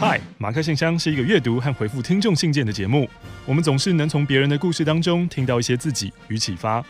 [0.00, 3.06] 嗨，马克信箱是一个阅读和回复听众信件的节目。
[3.44, 6.82] 我们总是能从别人的故事当中听到一些自己与启发。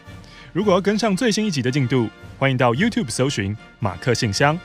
[0.53, 4.57] 如果要跟上最新一集的进度，欢迎到 YouTube 搜寻马克信箱。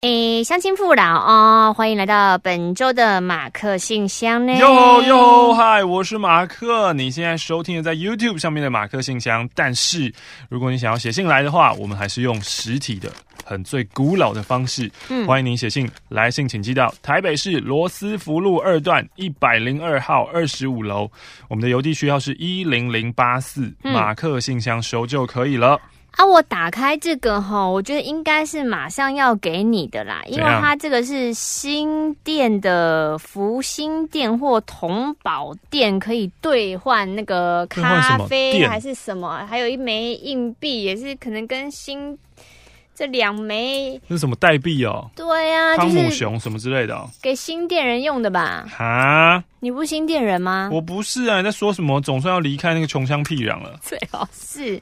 [0.00, 4.54] 诶，乡亲父老啊，欢迎来到本周的马克信箱呢。
[4.56, 6.94] 哟哟，嗨，我是马克。
[6.94, 10.10] 你现在收听的在 YouTube 上面的马克信箱，但是
[10.48, 13.12] 如果你想要写信来的话，我们还是用实体的。
[13.46, 21.08] 很最古老的方式，嗯，欢迎您写信，来信请寄到台北市罗斯福路二段一百零二号二十五楼，
[21.48, 25.80] 我们的邮递区号是一零零八四，马克信箱收就可以了。
[26.16, 42.18] 啊，我打开这个哈，我觉得应该是马上要给你的啦，因为它这个是新店的福星店或同宝店，可以兑换那个咖啡还是什么，还有一枚硬币，也是可能跟新。
[42.96, 45.10] 这两枚是什么代币哦？
[45.14, 48.66] 对呀、啊，汤姆熊什么之类的、哦，给新店人用的吧？
[48.74, 50.70] 哈，你不是新店人吗？
[50.72, 52.00] 我不是啊，你在说什么？
[52.00, 53.78] 总算要离开那个穷乡僻壤了。
[53.84, 54.80] 最好是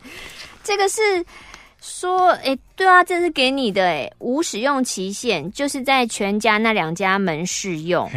[0.62, 1.00] 这个是
[1.80, 8.08] 说，哎，对啊，这是给你的，哎，无使用期限，就是在全家那两家门市用。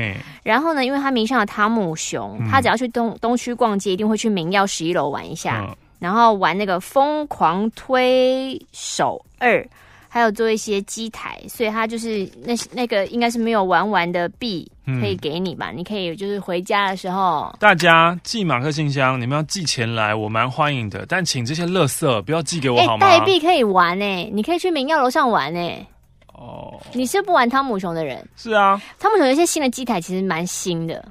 [0.44, 9.67] 然后呢，因为他名上有汤姆熊，他只要去东东区逛街，一定会去明耀十一楼玩一下，嗯、然后玩那个疯狂推手二。
[10.09, 14.69] 还有做一些机台，所以它就是那那个应该是没有玩完的币
[15.02, 15.72] 可以给你吧？
[15.72, 21.05] 嗯、你可以就是回家的时候，大家寄马克信箱，你们要寄钱来，我蛮欢迎的。
[21.08, 23.05] 但请这些垃圾不要寄给我好吗？
[23.05, 25.88] 代币可以玩呢，你可以去明耀楼上玩呢。
[26.33, 28.25] 哦，你是不玩汤姆熊的人？
[28.36, 31.03] 是啊，汤姆熊有一些新的机台其实蛮新的，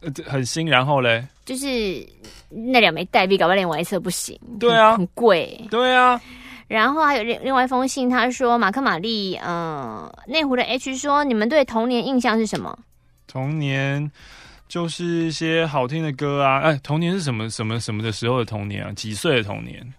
[0.00, 0.66] 呃，很新。
[0.66, 2.06] 然后嘞，就是
[2.48, 4.38] 那两枚代币，搞不好连玩一次都不行。
[4.58, 5.60] 对啊，很贵。
[5.70, 6.20] 对啊。
[6.70, 12.78] 然后还有另另外一封信，他说马克玛丽，嗯，内湖的 H 说，你们对童年印象是什么？
[13.26, 14.08] 童年
[14.68, 18.92] 就是一些好听的歌啊，哎，童年是什么什么什么的时候的童年啊？
[18.92, 19.92] 几岁的童年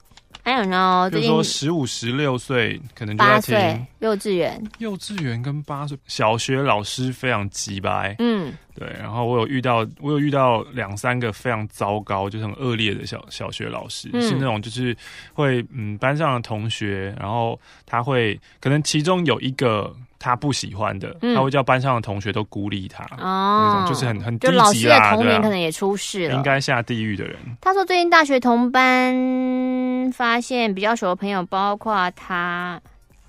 [0.43, 8.95] ？I don't know，就是说十五、十六岁，可能就在听八岁幼稚园，幼稚园跟八岁小学老师非常鸡白，嗯，对。
[8.99, 14.95] 然后我有遇到，我有遇到两三个非常糟糕，就是很恶劣的小小学老师，嗯、是那种就是
[15.33, 19.95] 会嗯班上的同学，然后他会可能其中有一个。
[20.23, 27.35] 他不喜欢的，嗯、他会叫班上的同学都孤立他，哦，那种就是很很低级啦，就老师的童年可能也出事了，应该下地狱的人。
[27.59, 32.79] 他说最近大学同班发现比较熟的朋友，包括他，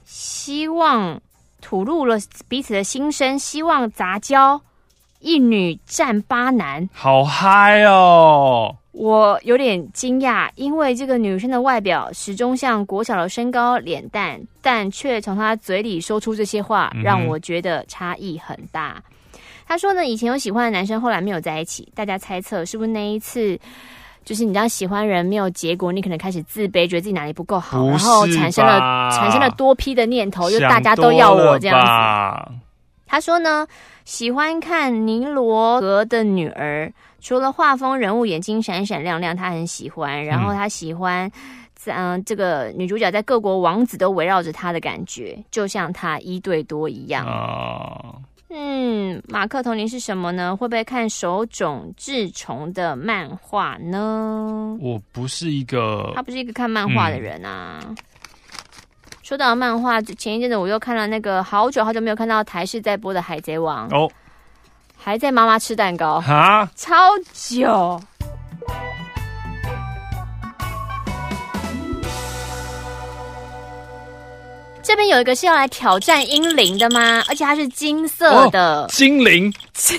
[0.04, 1.18] 希望
[1.62, 4.60] 吐露了彼此的心声，希望杂交，
[5.22, 8.74] 一女战八男，好嗨哦！
[8.90, 19.00] 我有点惊讶，因为这个女生的外表始终像国小的身高脸蛋，但却从她嘴里说出这些话，让我觉得差异很大。
[19.64, 21.90] 她、嗯、说呢，以前有喜欢的男生，后来没有在一起。
[21.94, 23.56] 大家猜测是不是那一次，
[24.24, 28.80] 就是你知道喜欢人没有结果，你可能开始自卑，觉得自己哪里不够好，然后产生了
[29.12, 32.52] 产生了多批的念头，就大家都要我这样子。
[33.06, 33.66] 她说呢，
[34.04, 36.92] 喜欢看尼罗河的女儿。
[37.20, 40.24] 除了画风、人物眼睛闪闪亮亮，他很喜欢。
[40.24, 41.30] 然后他喜欢，
[41.86, 47.24] 嗯、呃，这个女主角在各国王子都围绕着她的感觉，就像她一对多一样。
[47.24, 48.20] 哦，
[48.50, 50.56] 嗯，马克童年是什么呢？
[50.56, 54.76] 会不会看手冢治虫的漫画呢？
[54.80, 57.78] 我不是一个，他不是一个看漫画的人啊。
[57.88, 57.96] 嗯、
[59.32, 64.06] 说到漫画，前一阵子我又看了那个好久好久没有看到台视在播的《海贼王》哦。
[64.94, 66.94] 还在妈妈吃蛋糕啊，超
[67.32, 67.98] 久。
[74.92, 77.22] 这边有一个是要来挑战英灵的吗？
[77.26, 78.86] 而且它是金色的。
[78.90, 79.98] 精灵，精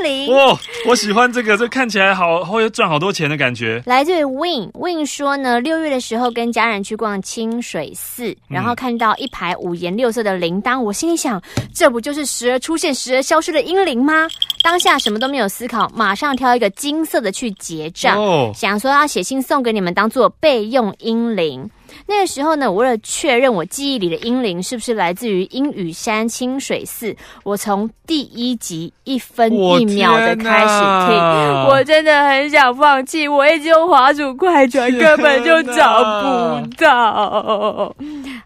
[0.00, 0.32] 灵。
[0.32, 0.56] 哇，
[0.86, 3.82] 我喜欢这个，这看起来好会赚好多钱的感觉。
[3.84, 11.42] 来自于 Win，Win 说呢，六月的时候跟家人去逛清水寺，然后看到一排五颜六色的铃铛，我心里想，
[11.74, 14.28] 这不就是时而出现、时而消失的英灵吗？
[14.62, 21.68] 当下什么都没有思考，马上挑一个金色的去结账，哦、想说要写信送给你们，当做备用英灵。
[22.06, 27.14] 那个时候呢，我为了确认我记忆里的英灵是不是来自于阴雨山清水寺，
[27.44, 37.94] 我从第一集一分一秒的开始听，我，我真的很想放弃，我一直用滑鼠快转，根本就找不到。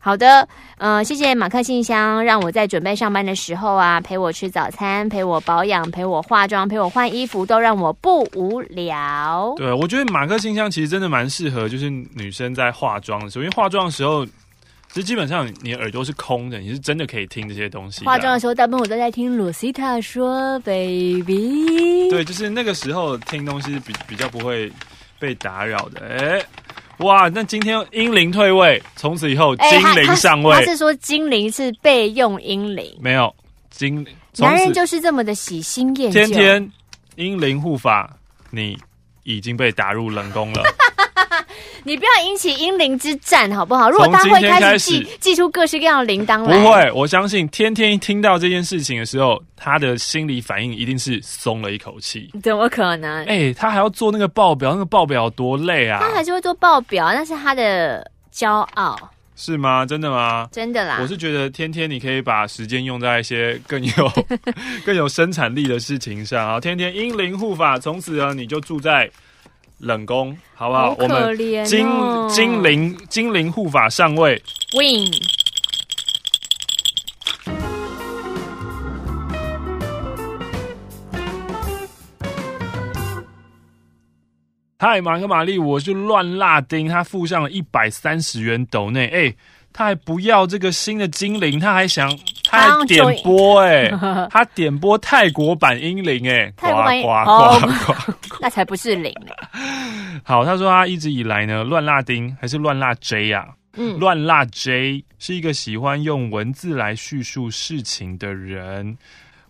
[0.00, 0.48] 好的，嗯、
[0.82, 9.54] 呃，谢谢马克信箱，让我在准备上班的时候啊，陪我吃早餐，陪我保养，陪我化妆，陪我换衣服，都让我不无聊。
[9.56, 18.04] 对，我觉得马克信箱其实真的蛮适合，就是女生在化妆的时候，因为化妆的时候其实基本上你的耳朵是空的，你是真的可以听这些东西。
[18.04, 22.10] 化妆的时候，大部分我都在听罗西塔说 “baby”。
[22.10, 24.68] 对，就是那个时候听东西比比较不会
[25.20, 26.00] 被打扰的。
[26.08, 26.44] 哎，
[26.98, 30.54] 哇，那今天英灵退位，从此以后精灵上位。
[30.54, 33.34] 他是说精灵是备用英灵，没有
[33.70, 34.06] 精。
[34.38, 36.24] 男人就是这么的喜新厌旧。
[36.26, 36.72] 天天
[37.16, 38.08] 英灵护法，
[38.50, 38.78] 你
[39.24, 40.62] 已经被打入冷宫了。
[41.84, 43.90] 你不要引起英灵之战，好不好？
[43.90, 46.92] 如果他会开始寄寄出各式各样的铃铛来，不会。
[46.92, 52.30] 我相信天天一听到这件事情的时候，他的心理反应一定是松了一口气。
[52.42, 53.24] 怎么可能？
[53.24, 55.98] 哎、欸，他还要做那个报表，那个报表多累啊！
[56.00, 58.96] 他还是会做报表，那是他的骄傲，
[59.34, 59.84] 是吗？
[59.84, 60.48] 真的吗？
[60.52, 60.98] 真的啦！
[61.00, 64.12] 我是觉得天天你可以把时间用在一些更有
[64.86, 66.60] 更有生产力的事情上啊！
[66.60, 69.10] 天天英灵护法，从此呢你就住在。
[69.82, 70.82] 冷宫，好不好？
[70.82, 71.36] 好哦、我们
[71.66, 71.88] 精
[72.28, 74.40] 精灵精灵护法上位
[74.78, 75.10] ，Win。
[84.78, 89.36] 嗨，马克玛丽，我是乱辣丁，他附上了一百三十元斗内，哎、欸，
[89.72, 92.08] 他还不要这个新的精灵，他还想。
[92.52, 93.98] 他还点播哎、欸，
[94.30, 99.32] 他点播泰国版英灵哎，呱呱呱 呱，那才不是灵呢。
[100.22, 103.48] 好，他说他一直以来呢，乱辣丁还是乱辣 J 啊？
[103.74, 108.98] 嗯，乱辣 J 是一个喜欢用文字来叙述事情的人。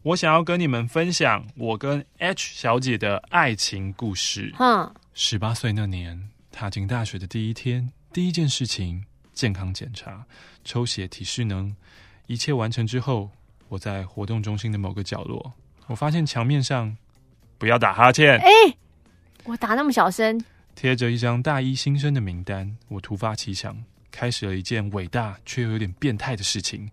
[0.04, 4.52] 我想要跟你们分享我跟 H 小姐的爱情故事。
[4.56, 10.24] 哼，十八岁那年，踏进大学的第一天，第一件事情，健康检查，
[10.64, 11.74] 抽血体适能。
[12.32, 13.28] 一切完成之后，
[13.68, 15.52] 我在活动中心的某个角落，
[15.86, 16.96] 我发现墙面上
[17.58, 18.38] 不要打哈欠。
[18.38, 18.48] 哎，
[19.44, 20.42] 我打那么小声，
[20.74, 22.74] 贴着一张大一新生的名单。
[22.88, 23.76] 我突发奇想，
[24.10, 26.88] 开始了一件伟大却又有点变态的事情，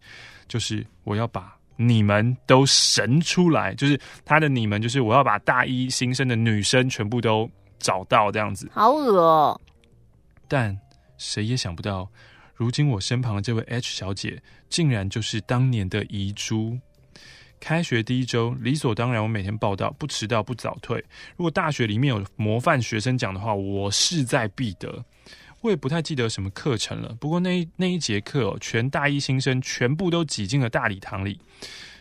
[0.50, 3.74] 就是我要把你们都神出来。
[3.76, 7.50] 就是他的你们，就是我要把大一新生的女生全部都
[7.80, 8.70] 找到，这样子。
[8.74, 9.62] 好恶哦！
[10.50, 10.78] 但
[11.18, 12.10] 谁也想不到。
[12.60, 16.78] 如今我身旁的这位 H 小姐，竟然就是当年的遗珠。
[17.58, 20.98] 开学第一周，理所当然，我每天报到，不迟到，不早退。
[21.38, 25.06] 如果大学里面有模范学生奖的话，我势在必得。
[25.62, 31.40] 我也不太记得什么课程了，不过那一那一节课哦，全大一新生全部都挤进了大礼堂里，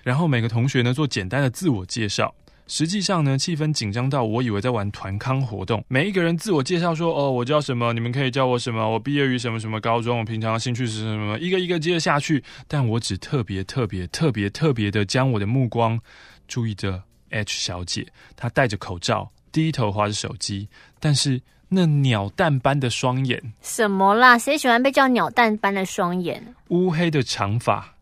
[0.02, 2.34] 然后每个同学呢做简单的自我介绍。
[2.68, 5.82] 实际上呢，气氛紧张到我以为在玩团康活动。
[5.88, 7.92] 每一个人自我介绍说：“哦，我叫什么？
[7.94, 8.88] 你们可以叫我什么？
[8.88, 10.18] 我毕业于什么什么高中？
[10.18, 12.44] 我平常的兴趣是什么？”一个一个接着下去。
[12.68, 15.98] 但我只特别特别特别特别的将我的目光
[16.46, 18.06] 注意着 H 小姐。
[18.36, 20.68] 她戴着口罩，低头划着手机，
[21.00, 21.40] 但是
[21.70, 24.38] 那鸟蛋般的双眼，什么啦？
[24.38, 26.54] 谁喜欢被叫鸟蛋般的双眼？
[26.68, 27.94] 乌黑的长发，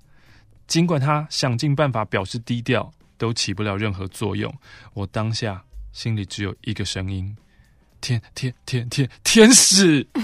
[0.66, 2.92] 尽管她想尽办法表示低调。
[3.18, 4.52] 都起不了任何作用。
[4.94, 7.36] 我当下心里只有一个声音：
[8.00, 10.06] 天天天天天使！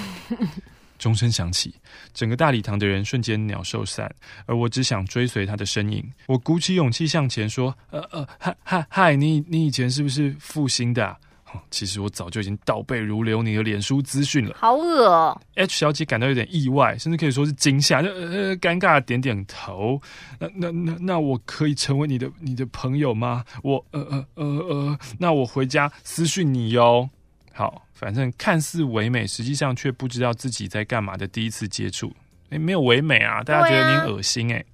[0.98, 1.74] 钟声响起，
[2.14, 4.08] 整个大礼堂的人瞬间鸟兽散，
[4.46, 6.08] 而我只想追随他的身影。
[6.26, 11.18] 我鼓起勇气向前说：“呃呃，嗨嗨嗨，你你以前是不是复兴的啊？”
[11.70, 20.00] 其实我早就已经倒背如流你的脸书资讯了，好恶哦！H 小姐感到有点意外，甚至可以说是惊吓，就呃尴尬的点点头。
[20.38, 23.44] 那那那那我可以成为你的你的朋友吗？
[23.62, 27.08] 我呃呃呃呃，那我回家私讯你哟。
[27.54, 32.10] 好，反正看似唯美，实际上却不知道自己在干嘛的第一次接触，
[32.48, 34.64] 诶，没有唯美啊，大家觉得你恶心诶。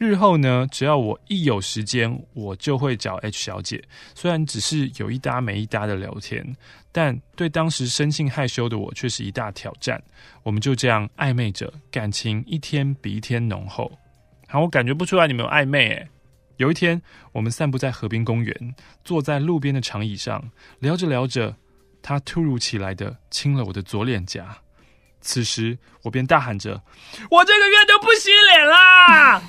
[0.00, 3.84] 日后呢，只要我一有时间，我就会找 H 小姐。
[4.14, 6.56] 虽然只是有一搭没一搭的聊天，
[6.90, 10.02] 但对当时生性害羞的我却是一大挑战。
[10.42, 13.92] 我们就这样暧昧着，感情一天比一天浓厚。
[14.48, 16.08] 好，我感觉不出来你们有暧昧诶。
[16.56, 17.02] 有一天，
[17.32, 21.54] 我们散步在河边公园，坐在路边的长椅上，聊着聊着，
[22.00, 24.56] 他突如其来的亲了我的左脸颊。
[25.20, 26.82] 此时，我便大喊着
[27.30, 29.42] ：“我这个月都不洗脸啦！”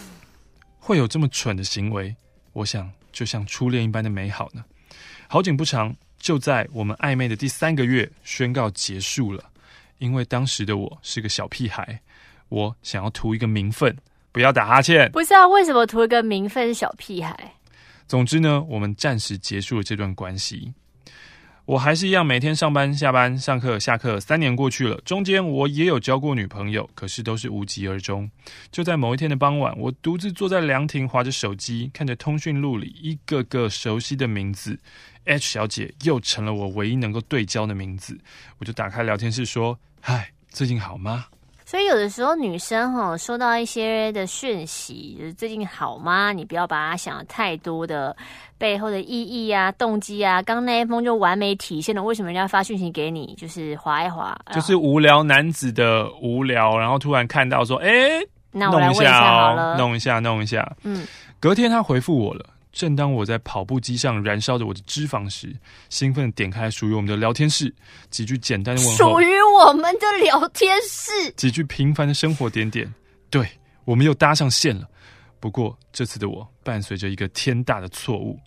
[0.78, 2.14] 会有这么蠢的行为，
[2.52, 4.64] 我想就像初恋一般的美好呢。
[5.28, 9.44] 好景不长，就在我们暧昧的第三个月，宣告结束了。
[9.98, 12.00] 因为当时的我是个小屁孩，
[12.48, 13.96] 我想要图一个名分，
[14.32, 15.10] 不要打哈欠。
[15.12, 16.72] 不是啊，为什么图一个名分？
[16.72, 17.54] 小屁孩。
[18.08, 20.72] 总之呢，我们暂时结束了这段关系。
[21.70, 28.28] 我还是一样每天上班、下班、上课、下课，三年过去了，中间我也有交过女朋友，可是都是无疾而终。
[28.72, 34.80] 就在某一天的傍晚，我独自坐在凉亭，划着手机，看着通讯录里一个个熟悉的名字
[35.26, 38.18] ，H 小姐又成了我唯一能够对焦的名字。
[38.58, 41.26] 我就打开聊天室说：“嗨，最近好吗？”
[41.70, 46.32] 所以有的时候女生哈收到一些的讯息，就是最近好吗？
[46.32, 48.16] 你不要把它想的太多的
[48.58, 50.42] 背后的意义啊、动机啊。
[50.42, 60.76] 刚那一封就完美体现了为什么人家发讯息给你，就是划一划，就是无聊男子的无聊，然后突然看到说，哎、欸，那我来问一下好了，弄一下，弄一下，弄一下。
[60.82, 61.06] 嗯，
[61.38, 62.44] 隔天他回复我了。
[62.72, 65.54] 正当我在跑步机上燃烧着我的脂肪时，
[65.88, 67.74] 兴奋点开属于我们的聊天室，
[68.10, 68.96] 几句简单的问候。
[68.96, 69.26] 属于
[69.58, 72.92] 我们的聊天室，几句平凡的生活点点。
[73.28, 73.46] 对，
[73.84, 74.88] 我们又搭上线了。
[75.40, 78.38] 不过这次的我伴随着一个天大的错误。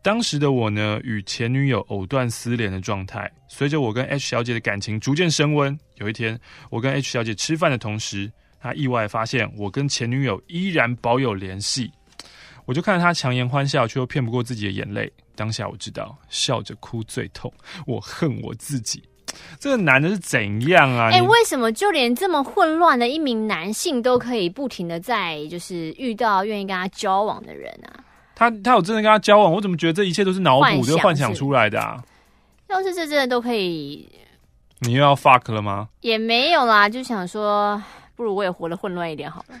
[0.00, 3.30] 当时的我呢，与前女友藕断丝连的状态。
[3.48, 6.40] 随着我跟 H 小姐的感情逐渐升温，有一天
[6.70, 11.92] 我跟 H 小姐吃饭的同时，她意外发现我跟前女友依然保有联系。
[12.64, 15.12] 我就看着他强颜欢笑，却又骗不过自己的眼泪。
[15.34, 17.52] 当下我知道，笑着哭最痛。
[17.86, 19.02] 我恨我自己，
[19.58, 21.08] 这个男的是怎样啊？
[21.10, 28.04] 哎、欸，为什么就连这么混乱的一名男性都可以不停的在就是遇到愿意跟他交往的人啊？
[28.34, 29.52] 他他有真的跟他交往？
[29.52, 32.02] 我怎么觉得这一切都是脑补，就幻想出来的啊？
[32.68, 34.08] 要是这真的都可以，
[34.80, 35.88] 你又要 fuck 了吗？
[36.00, 37.82] 也没有啦，就想说，
[38.14, 39.56] 不如我也活得混乱一点好了。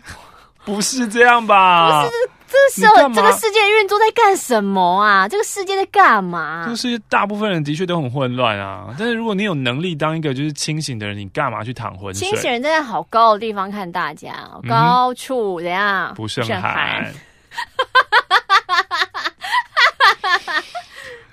[0.64, 2.04] 不是这样吧？
[2.04, 2.16] 不是。
[2.52, 5.26] 这个时候，这个世界运作在干什么啊？
[5.26, 6.66] 这个世界在干嘛？
[6.68, 8.94] 就是大部分人的确都很混乱啊。
[8.98, 12.28] 但是如果你有能力当一个就是清醒的人，你干嘛去躺浑水？
[12.28, 16.12] 清醒人站在好高的地方看大家，高处怎样？
[16.14, 17.10] 不胜寒。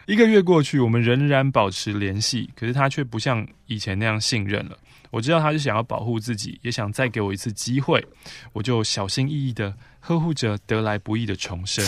[0.05, 4.77] 一个月过去，我们仍然保持联系，可是他却不像以前那样信任了。
[5.11, 8.05] 我知道他是想要保护自己，也想再给我一次机会，
[8.53, 11.83] 我就小心翼翼的呵护着得来不易的重生。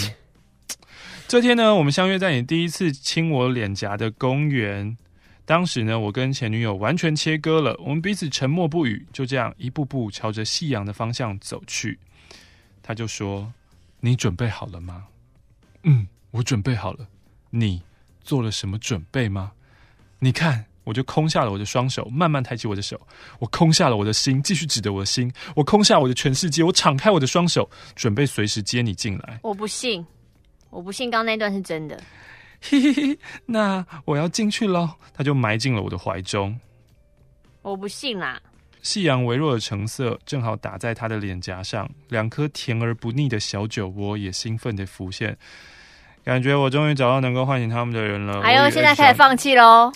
[1.27, 4.97] 这天呢，我们相约在你第一次亲我脸颊的公园。
[5.45, 11.99] 当时呢，我跟前女友完全切割了，我们彼此沉默不语，就这样一步步朝着夕阳的方向走去。
[12.81, 13.53] 他就说
[14.01, 15.05] ：“你准备好了吗
[15.83, 17.07] ？”“嗯，我准备好了。
[17.51, 17.83] ”“你
[18.23, 19.51] 做了什么准备吗
[20.19, 22.99] ？”“你看。”我就空下了我的双手，慢慢抬起我的手。
[23.39, 25.31] 我空下了我的心，继续指着我的心。
[25.55, 29.39] 我空下我的全世界，我敞开我的双手，准备随时接你进来。
[29.43, 30.05] 我不信，
[30.69, 32.01] 我不信，刚刚那段是真的。
[32.61, 34.89] 嘿嘿嘿，那我要进去喽。
[35.13, 36.59] 他就埋进了我的怀中。
[37.61, 38.41] 我不信啦。
[38.81, 45.37] 夕阳微弱的橙色正好打在他的脸颊上，两颗甜而不腻的小酒窝也兴奋的浮现。
[46.23, 48.41] 感觉我终于找到能够唤醒他们的人了。
[48.41, 49.91] 哎呦，现在开始放弃喽。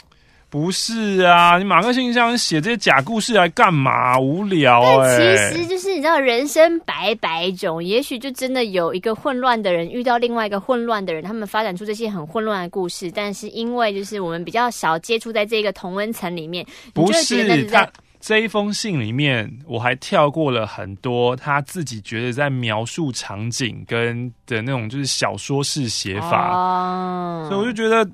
[0.56, 4.18] 不是啊，你马克信箱写这些假故事来干嘛？
[4.18, 5.52] 无聊哎、欸。
[5.52, 13.12] 其实就是你知道，人生百百种，也许就真的有一个混乱的人遇到另外一个混乱的人，他们发展出这些很混乱的故事。
[13.12, 17.86] 但是因为就是我们比较少接触在这个同温层里面，不是他
[18.22, 28.10] 这一封信里面，我还跳过了很多他自己觉得在描述场景跟的那种就是小说式写法，哦、所以我就觉得。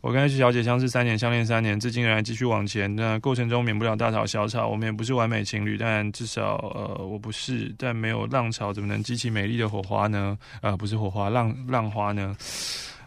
[0.00, 2.94] 我跟 H 小姐相识三年，相恋三年，至今仍然继续往前。
[2.94, 7.74] 那过程中免不了大吵小吵，我们也不是完美情侣，但至少呃，我不是。
[7.76, 10.38] 但没有浪潮，怎么能激起美丽的火花呢？
[10.60, 12.36] 呃，不是火花，浪浪花呢？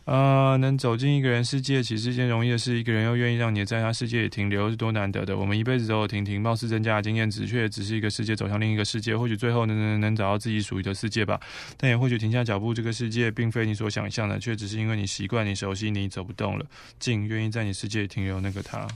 [0.10, 2.80] 呃，能走进一个人世界，其实是一件容易的事。
[2.80, 5.38] 一个人又愿意让你在他世界里停留，是多难得的。
[5.38, 9.16] 我们一辈子走走停停，貌似增加了经验值，却只是一个世界走向另一个世界。
[9.16, 11.40] 或许最后能能能找到自己属于的世界吧。
[11.78, 16.66] 但也或许停下脚步，这个世界并非你所想象的，却只是因为你习惯、你熟悉，你走不动了。
[16.98, 18.88] 静愿意在你世界里停留，那个他。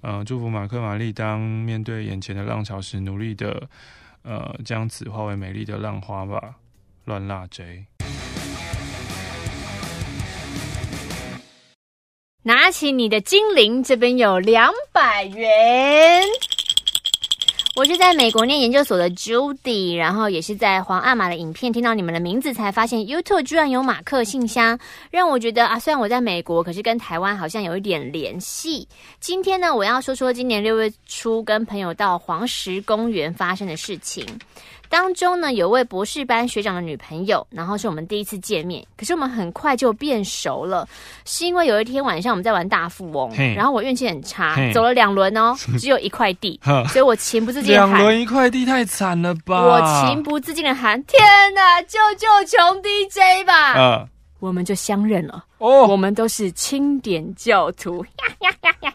[0.00, 3.68] 呃，祝福马克、玛丽，当面对眼前的浪潮时，努力的
[4.22, 6.56] 呃将此化为美丽的浪花吧。
[7.04, 7.86] 乱辣贼。
[12.48, 16.24] 拿起你的精灵，这边有两百元。
[17.76, 24.78] 我是在美国念研究所的 Judy，然后也是在皇阿玛的影片听到你们的名字，才发现 YouTube 居然有马克信箱，
[25.10, 28.88] 让我觉得啊，虽然我在美国，可是跟台湾好像有一点联系。
[29.20, 34.24] 今天呢，我要说说今年六月初跟朋友到黄石公园发生的事情。
[34.88, 40.88] 当中呢，有位博士班学长的女朋友，然后是我们第一次见面，可是我们很快就变熟了，
[41.24, 49.60] 是因为有一天晚上我们在玩大富翁，然后我运气很差，走了两轮哦， 只有一块地，所以我情不自禁喊，两轮一块地太惨了吧！
[49.62, 51.20] 我情不自禁的喊：天
[51.54, 53.74] 哪，救救穷 DJ 吧！
[53.74, 54.08] 呃、
[54.40, 58.04] 我们就相认了哦，我们都是清点教徒，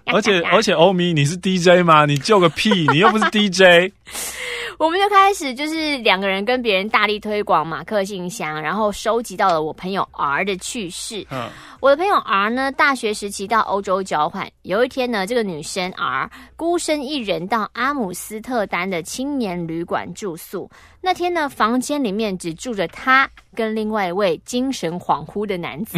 [0.06, 2.06] 而且而且欧米，你是 DJ 吗？
[2.06, 2.88] 你救个屁！
[2.92, 3.92] 你又不是 DJ。
[4.84, 11.26] 我们就开始就是两个人跟别人大力推广马克信箱，然后收集到了我朋友 R 的趣事。
[11.32, 11.50] 嗯，
[11.80, 20.70] 我的朋友 R 呢，大学时期到欧洲交换，有一天呢，这个女生 R 孤身一人到阿姆斯特丹的青年旅馆住宿。
[21.00, 25.98] 那天呢，房间里面只住着她跟另外一位精神恍惚的男子。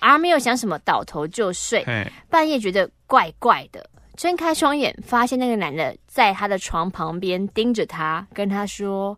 [0.00, 1.86] R 没有想什么，倒头就睡。
[2.28, 3.88] 半夜觉得怪怪的。
[4.16, 9.14] 睁开双眼，发现那个男的在他的床旁边盯着他，跟他说：“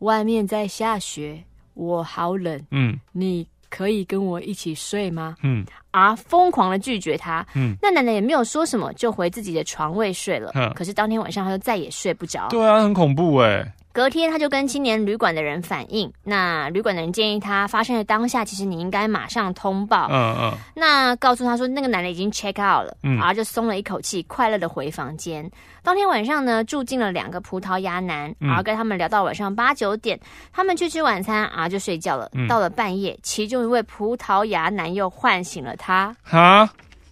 [0.00, 2.58] 外面在下雪，我好冷。
[2.70, 7.46] 嗯，你可以跟我一起睡吗？”嗯，而疯狂的拒绝他。
[7.54, 10.50] 嗯，那奶奶也没有说什么，就回自己的床位睡了。
[10.54, 12.48] 嗯，可是当天晚上他就再也睡不着。
[12.48, 13.70] 对啊，很恐怖哎。
[13.98, 20.06] 隔天，他就跟青年旅馆的人反映，那旅馆的人建议他，发生的当下，其实你应该马上通报。
[20.08, 20.52] 嗯嗯。
[20.76, 25.50] 那告诉他说，那个男的已经 check out 了，嗯，然后就松了一口气，快乐的回房间。
[25.82, 30.16] 当天晚上呢，住进了两个葡萄牙男，然后跟他们聊到晚上八九点，
[30.52, 32.30] 他们去吃晚餐，然后就睡觉了。
[32.48, 36.70] 到了半夜，其中一位葡萄牙男又唤醒了他，哈，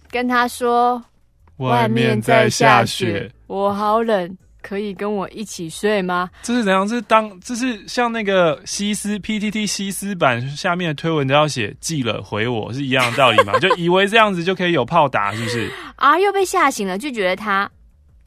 [0.09, 1.03] 跟他说，
[1.57, 4.37] 外面在下雪，我好冷。
[4.67, 6.29] 可以跟我一起睡吗？
[6.43, 6.85] 这是怎样？
[6.85, 13.57] 这是当这是像那个西斯 PTT 西斯版下面的推文都要写寄了回我是一样的道理吗？
[13.59, 15.71] 就以为这样子就可以有炮打，是不是？
[15.95, 17.69] 啊，又被吓醒了，拒绝了他。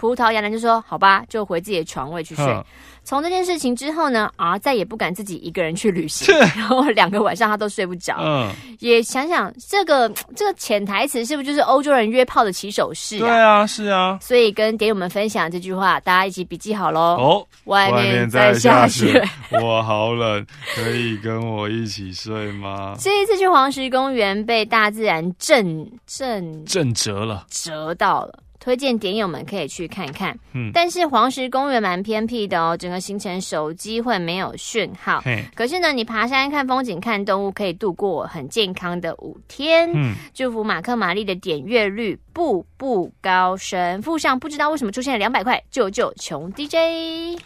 [0.01, 2.65] 葡萄牙男就说：“好吧，就回自己的床位去睡。”
[3.05, 8.17] 从这件事情之后呢，啊，再也不敢自己一个人去旅行， 然后两个晚上他都睡不着。
[8.19, 13.21] 嗯，也想想这个这个潜台词是不是就是欧洲人约炮的起手式啊？
[13.21, 14.19] 对啊，是啊。
[14.23, 17.01] 所以跟点友们分享这句话，大家一起笔记好喽。
[17.19, 22.95] 哦，外面在下雪，我好冷，可以跟我一起睡吗？
[22.99, 28.39] 这一次去黄石公园，被大自然震震震折了，折到了。
[28.61, 35.25] 推荐点友们可以去看看，嗯，但是黄石公园蛮偏僻的哦，整个行程手机会没有讯号，
[35.55, 47.41] 可是呢，你爬山看风景看动物可以度过很健康的五天，嗯，祝福马克玛丽的点阅率步步高升，附上不知道为什么出现了两百块，救救穷 DJ。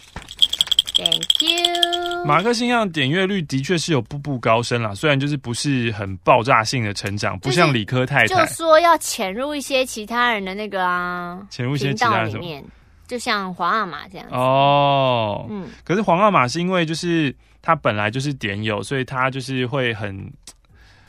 [0.96, 2.24] Thank you。
[2.24, 12.64] 马克信箱点阅率的确是有步步高升啦，虽然就是不是很爆炸性的成长，不像理科太太，就说要潜入一些其他人的那个啊，潜入一些其他人里面，
[13.06, 15.46] 就像皇阿玛这样子哦。
[15.50, 20.32] 嗯，可是皇阿玛是因为就是他本来就是点友，所以他就是会很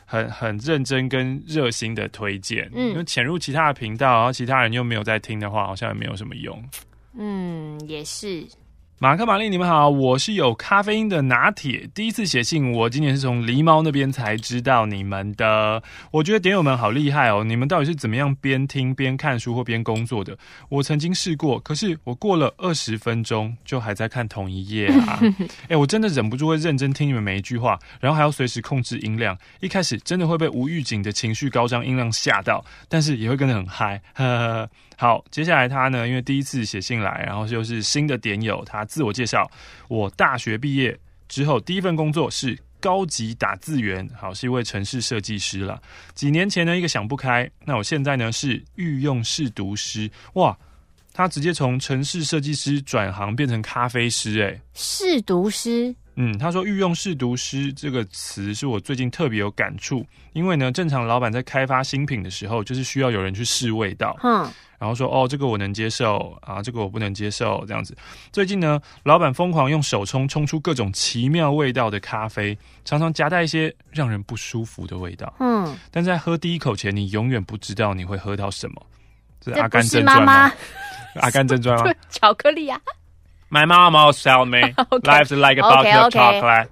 [0.03, 2.69] 很很认真跟热心的推荐。
[2.73, 6.61] 嗯，因为潜入其他的频道，然后其他人又没有在听的话，好像也没有什么用。
[7.17, 8.45] 嗯，也是。
[8.97, 11.89] 马克、玛丽，你们好，我是有咖啡因的拿铁。
[11.93, 15.83] 第一次写信，我今年是从狸猫那边才知道你们的。
[16.11, 20.37] 我觉得点友们好厉害哦，你们到底是怎么样边听边看书或边工作的？
[20.69, 25.19] 我曾经试过，可是我过了二十分钟就还在看同一页啊！
[25.67, 29.37] 哎、欸，我真的忍不住会认真听你们每一句话，然后还要随时控制音量。
[29.59, 34.01] 一开始真的会被无预警的情绪高涨音量吓到，但是也会跟得很嗨。
[34.13, 39.49] 呵呵好，接下来他呢，因为第一次写信来，然后就是新的点友，他自我介绍：
[39.87, 45.81] 我大学毕业之后第一份工作是高级打字员，好，是一位城市设计师了。
[46.13, 50.57] 几年前呢，一个想不开，那我现在呢是御用试读师，哇，
[51.11, 55.95] 他直接从城市设计师转行变成咖啡师，哎，试读师。
[56.15, 64.49] 嗯，他说“御用试毒师”这个词是我最近特别有感触，因为呢，正常老板在开发新品的时候，就是需要有人去试味道，嗯，
[64.79, 67.95] 然后说哦，这个我能接受啊，这个我不能接受，这样子。
[68.31, 78.81] 最近呢，老板疯狂用手冲冲出各种奇妙味道的咖啡，常常夹带一些让人不舒服的味道，嗯，但在喝第一口前，你永远不知道你会喝到什么。
[79.41, 80.49] 这是《阿甘正传》吗？
[81.19, 81.93] 《阿甘正传》 吗？
[82.09, 82.79] 巧克力啊。
[83.55, 84.59] My mom always tell me,
[85.03, 86.67] life's like a bucket of chocolate.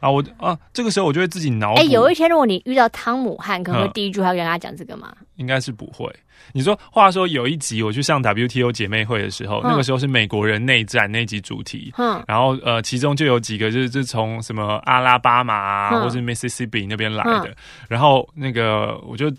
[0.00, 1.80] 啊，我啊，这个时候我就会自己脑补。
[1.80, 5.12] 哎，有一天如果你遇到汤姆汉，可能会第一句话跟他讲这个吗？
[5.36, 6.10] 应该是不会。
[6.52, 11.92] 你说，话说有一集我去上 WTO 姐妹会的时候，那个时候是美国人内战那集主题。
[11.98, 17.54] 嗯，然后呃，其中就有几个就是就从什么阿拉巴马啊，或是 Mississippi 那边来的。
[17.88, 19.30] 然后那个我就。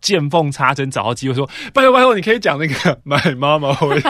[0.00, 2.74] 见缝插针找到机会说：“拜托拜托，你可以讲那个
[3.06, 4.02] My Mama always。”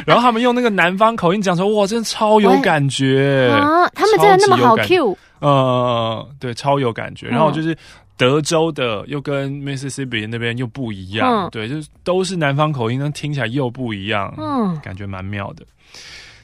[0.06, 3.88] 然后他们用那个南方口音讲说：“哇，真的超有感觉啊！
[3.94, 5.18] 他们真的那么好 Q？
[5.40, 7.28] 呃，对，超有感觉。
[7.28, 7.76] 然后就是
[8.16, 15.64] 德州的又跟 Mississippi 那边又不一样，对，就是都是南方口音，但听起来又不一样，嗯，感觉蛮妙的。”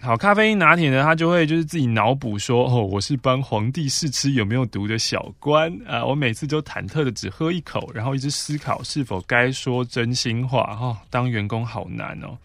[0.01, 10.77] 好，咖啡因拿铁呢，他就会就是自己脑补说，哦，我是帮皇帝试吃有没有毒的小官啊，我每次都忐忑的只喝一口，然后一直思考是否该说真心话。
[10.79, 12.37] 哦，当员工好难哦。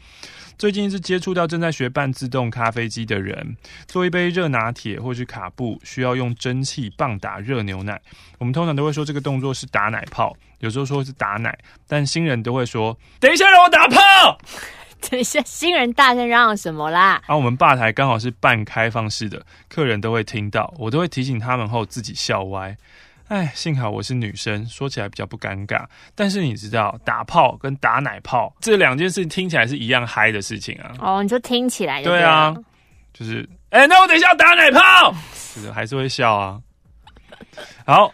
[0.59, 3.55] 最近是接触到正在学半自动咖啡机的人，
[3.87, 8.01] 做一杯热拿铁或是卡布，需要用蒸汽棒打热牛奶。
[8.39, 14.37] 我们通常都会说这个动作是打奶泡，有时候说是打奶，但新人都会说：“等一下，让我打泡。”
[15.09, 17.21] 等一下，新人大声嚷嚷什么啦？
[17.25, 22.75] 啊，我们吧台刚好是半开放式的，客人都会听到，我都会提醒他们后自己笑歪。
[23.29, 25.85] 哎，幸好我是女生，说起来比较不尴尬。
[26.15, 30.91] 但是你知道，打炮跟打奶泡这两件事听起来是一样嗨的事情啊。
[30.99, 32.53] 哦，你就听起来就对啊，
[33.13, 35.11] 就是哎，那我等一下打奶泡，
[35.55, 36.59] 就是还是会笑啊。
[37.85, 38.11] 好。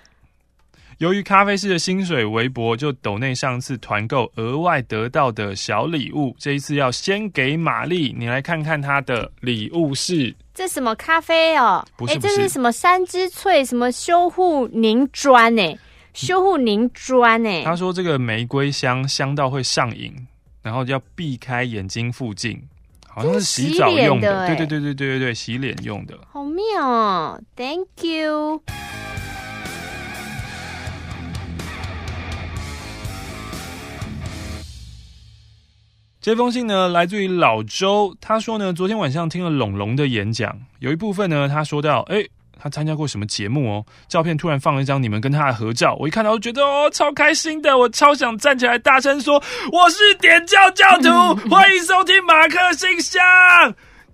[1.00, 8.16] 由于咖啡师的薪水微薄，就抖内上次团购额外得到的小礼物，这一次要先给玛丽。
[8.18, 11.86] 你来看看她的礼物是这什么咖啡哦？
[11.98, 15.78] 不是，不是，欸、这是什么山之翠什么修护凝砖呢？
[16.14, 17.64] 修护凝砖呢？
[17.66, 20.16] 他说这个玫瑰香香到会上瘾，
[20.62, 22.62] 然后要避开眼睛附近，
[23.06, 24.48] 好像是洗澡用的。
[24.48, 26.18] 的对对对对对对对，洗脸用的。
[26.32, 28.62] 好妙哦！Thank you。
[36.26, 38.12] 这封信呢，来自于老周。
[38.20, 42.26] 他说呢，昨天晚上听了龙龙的演讲，有一部分呢，他说到，哎，
[42.60, 43.86] 他参加过什么节目哦？
[44.08, 49.36] 照片突然放了一张你们跟他的合照，我一看到，觉得哦，超开心的，我超想站起来大声说，
[49.72, 53.22] 我是点教教徒，欢迎收听马克信箱。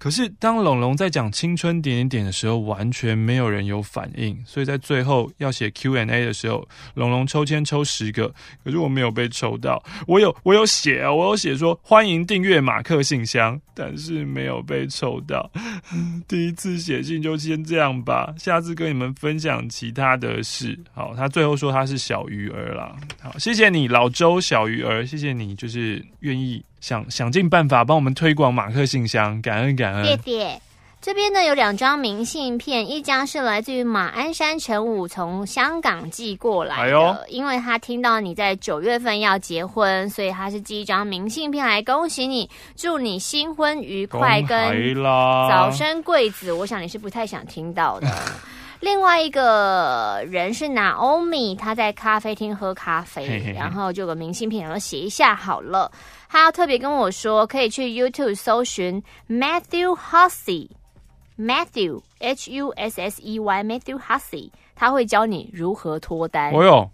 [0.01, 4.35] 可是，当龙龙在讲青春点点点的时候，完全没有人有反应。
[4.47, 8.33] 所以在最后要写 Q&A 的时候，龙龙抽签抽十个，
[8.63, 9.83] 可是我没有被抽到。
[10.07, 15.51] 我有我有写啊，我有写说欢迎订阅马克信箱，但是没有被抽到。
[16.27, 20.79] 第一次写信就先这样吧，下次跟你们分享其他的事。
[20.95, 22.95] 好，他最后说他是小鱼儿啦。
[23.19, 26.65] 好，谢谢你，老周小鱼儿，谢谢你，就是愿意。
[26.81, 30.05] 想想尽办法帮我们推广马克信箱，感恩感恩。
[30.05, 30.61] 谢谢。
[30.99, 46.51] 这边呢有两张明信片，一张是来自于马鞍山陈武从香港寄过来的，哎，因为他听到你在九月份要结婚，所以他是寄一张明信片来恭喜你，祝你新婚愉快，跟早生贵子。
[46.51, 48.07] 我想你是不太想听到的。
[48.81, 55.91] 另外一个人是 Naomi，他在咖啡厅喝咖啡，嘿嘿嘿，然后就有个明信片，然后写一下好了。
[56.27, 66.51] 他要特别跟我说，可以去 YouTube 搜寻 Matthew Hussey，Matthew H U S S E Y，Matthew Hussey，他会教你如何脱单。
[66.51, 66.89] 哦哟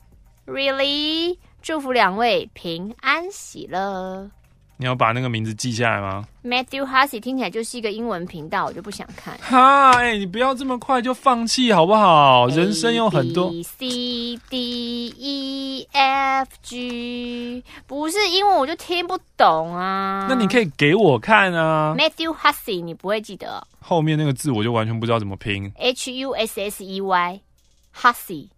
[0.46, 1.38] ，Really？
[1.62, 4.30] 祝福两位平安喜乐。
[4.80, 9.36] 你要把那个名字记下来吗？Matthew Hussey 听起来就是一个英文频道，我就不想看。
[9.40, 12.48] 哈，哎、欸，你不要这么快就放弃好不好？
[12.50, 13.50] 人生有很多。
[13.50, 20.28] B, C D E F G，不是英文我就听不懂啊。
[20.30, 21.96] 那你可以给我看啊。
[21.98, 25.72] Matthew Hussey，你不会记得后面那个字，我就完全不知道怎么拼。
[25.78, 28.50] H U S S E Y，Hussey。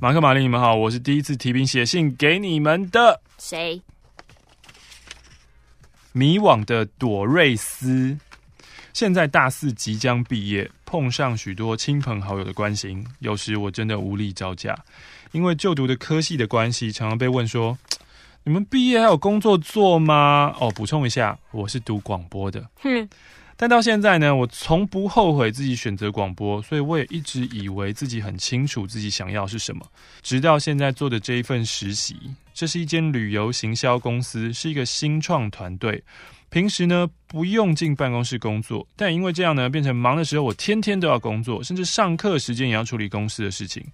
[0.00, 3.20] 马克、玛丽，你们好，我是第一次提笔写信给你们的。
[3.36, 3.82] 谁？
[6.12, 8.16] 迷惘的朵瑞斯，
[8.92, 14.78] 现在大四即将毕业，碰上许多亲朋好友的关心，有时我真的无力招架，
[15.32, 17.76] 因为就读的科系的关系，常常被问说
[18.44, 22.64] ：“你们毕业还有工作做吗？”哦，补充一下，我是读广播的。
[22.82, 23.08] 哼。
[23.60, 29.84] 但到现在呢，我从不后悔自己选择广播，所以我也一直以为自己很清楚自己想要是什么。
[30.22, 32.16] 直到现在做的这一份实习，
[32.54, 36.00] 这是一间旅游行销公司，是一个新创团队。
[36.50, 43.84] 平时呢，不用进办公室工作，但因为这样呢，变成忙的时候我天天都要工作，甚至上课时间也要处理公司的事情。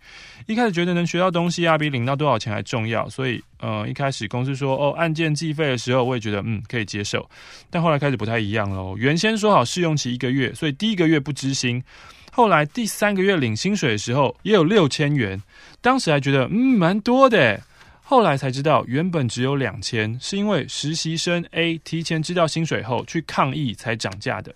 [0.47, 7.29] 一开始觉得能学到东西啊，比领到多少钱还重要，所以呃，一开始公司说哦，按件计费的时候，我也觉得嗯可以接受。
[7.71, 11.83] 但后来开始不太一样喽，原先说好试用期一个月，所以第一个月不知薪，
[12.31, 15.43] 后来第三个月领薪水的时候也有六千元，
[15.81, 17.61] 当时还觉得嗯蛮多的。
[18.07, 24.55] 后来才知道，原本只有两千，是因为实习生 A 提前知道薪水后去抗议才涨价的。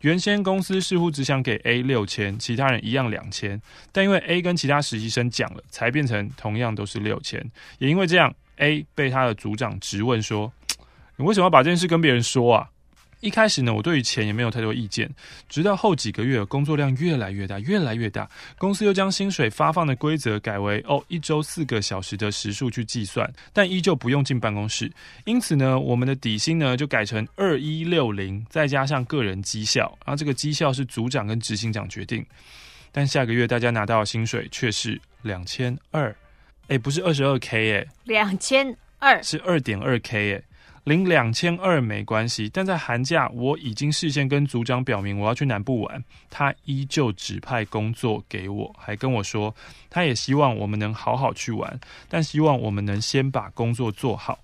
[0.00, 3.60] 原先公司似乎只想给 A 六千，其他人一样两千，
[3.92, 7.40] 但因为 A 跟其他实习生讲了，才变成同样都是六千。
[7.78, 10.52] 也因为这样，A 被他的组长质问说
[11.16, 12.68] ：“你为什么要把这件事跟别人说啊？”
[13.20, 15.10] 一开始呢，我对于钱也没有太多意见，
[15.48, 24.90] 直到后几个月工作量越来越大，越来越大，公司又将薪水发放的规则改为哦一周四个小时的时数去计算，但依旧不用进办公室，
[25.24, 32.24] 因此呢，我们的底薪呢就改成二一六零，再加上个人绩效，然后这个绩效是组长跟执行长决定，
[32.92, 36.14] 但下个月大家拿到的薪水却是两千二，
[36.68, 39.20] 哎，不是二十二 K 哎，两千二。
[39.22, 40.42] 是二点二 K 哎。
[40.88, 49.54] 领两千二没关系，但在寒假我已经事先跟组长表明我要去南部玩，他依旧指派工作给我，还跟我说
[49.90, 54.38] 他也希望我们能好好去玩，但希望我们能先把工作做好。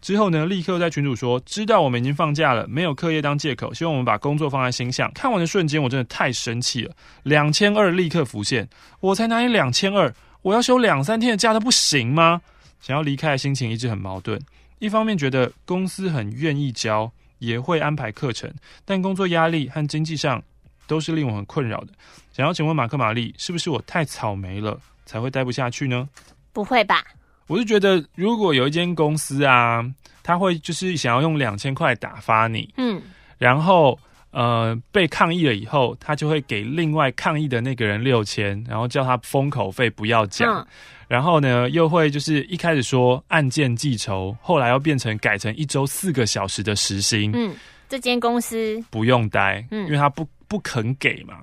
[0.00, 5.10] 之后呢，立刻在群主说知道我们已经放假了，没有课业当借口，希望我们把工作放在心上。
[5.12, 8.68] 看完的瞬间，我真的太生气了，两千二立刻浮现，
[9.00, 12.40] 我才拿你两千二，我要休两三天的假都不行吗？
[12.80, 14.40] 想要离开的心情一直很矛盾。
[14.78, 18.52] 一方面觉得公司很愿意教，也会安排课程，
[18.84, 20.42] 但工作压力和经济上
[20.86, 21.88] 都是令我很困扰的。
[22.32, 26.08] 想要请问马克玛丽，是不是我太草莓了才会待不下去呢？
[26.52, 27.02] 不会吧？
[27.46, 29.84] 我是觉得，如果有一间公司啊，
[30.22, 33.00] 他会就是想要用两千块打发你，嗯，
[33.38, 33.98] 然后
[34.36, 40.60] 呃被抗议了以后，他就会给另外抗议的那个人六千，然后叫他封口费不要讲。
[40.60, 40.66] 嗯
[41.08, 47.30] 然后呢，又会就是一开始说按件计酬，后来又变成改成一周四个小时的时薪。
[47.32, 47.54] 嗯，
[47.88, 51.34] 这间公司不用待，嗯，因为他不不肯给嘛。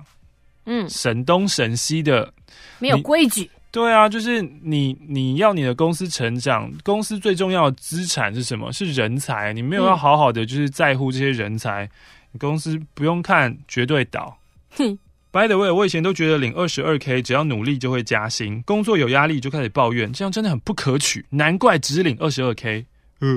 [0.66, 2.30] 嗯，省东省西的，
[2.78, 3.50] 没有规矩。
[3.70, 8.70] 对啊，就是你你要你的公司成长，公司最重要的资产是什么？
[8.70, 9.54] 是人才。
[9.54, 11.88] 你没有要好好的就是在乎这些人才，
[12.38, 14.38] 公司不用看绝对倒。
[14.76, 14.98] 哼。
[15.32, 21.26] By the way，我以前都觉得领二十二 K，只要努力就会加薪，工作有压力就开始抱怨，这样真的很不可取。
[21.30, 22.86] 难怪只领二十二 K。
[23.18, 23.28] 呃，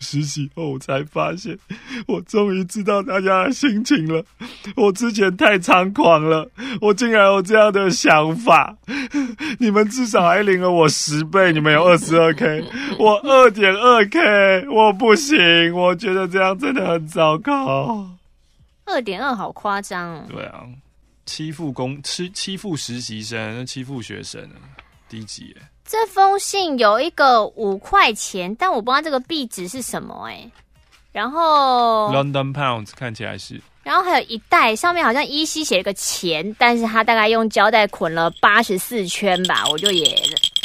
[0.00, 1.56] 实习后我才发现，
[2.08, 4.24] 我终于知道大家的心情了。
[4.74, 8.76] 我之前太猖狂了，我竟然有这样的想法。
[9.60, 12.64] 你们至少还领了我十倍，你们有二十二 K，
[12.98, 15.72] 我二点二 K，我不行。
[15.72, 18.08] 我觉得这样真的很糟糕。
[18.86, 20.26] 二点二好夸张。
[20.28, 20.64] 对啊。
[21.26, 24.46] 欺负工欺欺负实习生，欺负学生，
[25.08, 25.56] 低级耶。
[25.82, 30.50] 这封信有一个五块钱，但我不知道这个币值是什么哎。
[31.12, 33.58] 然后 London Pounds 看起来是。
[33.82, 40.14] 然后还有一袋，上面好像依稀写了个钱，但是他大概用胶带捆了八十四圈吧，我就也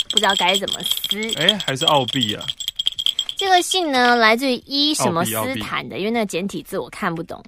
[0.09, 1.21] 不知道该怎么撕。
[1.35, 2.45] 哎，还是澳币啊。
[3.39, 7.41] 这个信呢，来自于伊什么斯坦的，因为那个简体字我看不懂。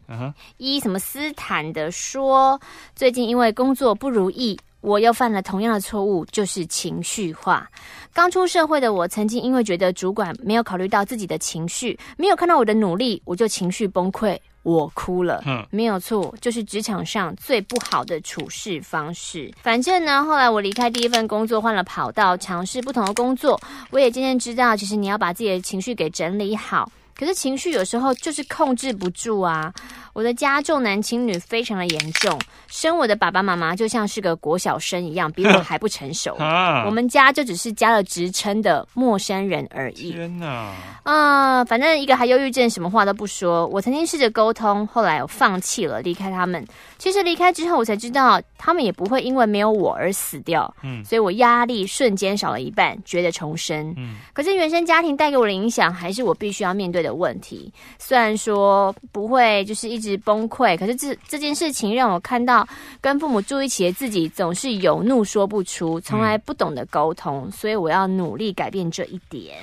[0.56, 0.84] 伊、uh -huh.
[0.84, 2.58] 什么斯坦的说，
[2.96, 7.70] 最近因为工作不如意，我又犯了同样的错误，就是情绪化。
[8.14, 14.40] 刚出社会的我，曾经因为觉得主管没有考虑到自己的情绪，没有看到我的努力，我就情绪崩溃。
[14.64, 19.52] 我哭了，嗯，没有错，就是职场上最不好的处事方式。
[19.62, 26.92] 反正呢，后来我离开第一份工作，换了跑道，尝试不同的工作，我也渐渐知道，其实你要把自己的情绪给整理好。
[27.18, 29.74] 可是情绪有时候就是控制不住啊！
[30.14, 36.36] 我的家重男轻女非常的严重，生我的爸爸妈妈就像是个国小生一样，比我还不成熟。
[36.86, 40.12] 我们家就只是加了职称的陌生人而已。
[40.12, 40.74] 天哪！
[41.04, 43.66] 啊、呃，反正一个还忧郁症，什么话都不说。
[43.68, 46.66] 我曾经试着沟通，后来我放弃了，离开他们。
[47.02, 50.72] 其实离开之后，我才知道他们也不会因为没有我而死掉。
[50.84, 53.92] 嗯，所以我压力瞬间少了一半，觉得重生。
[53.98, 62.68] 嗯，可是原生家庭带给我的影响，还是我必须要面对的问题，虽然说不会就是一直崩溃，可是这这件事情让我看到
[63.02, 69.58] 跟父母住一起的自己总是有怒说不出，从来不懂得沟通，嗯，所以我要努力改变这一点。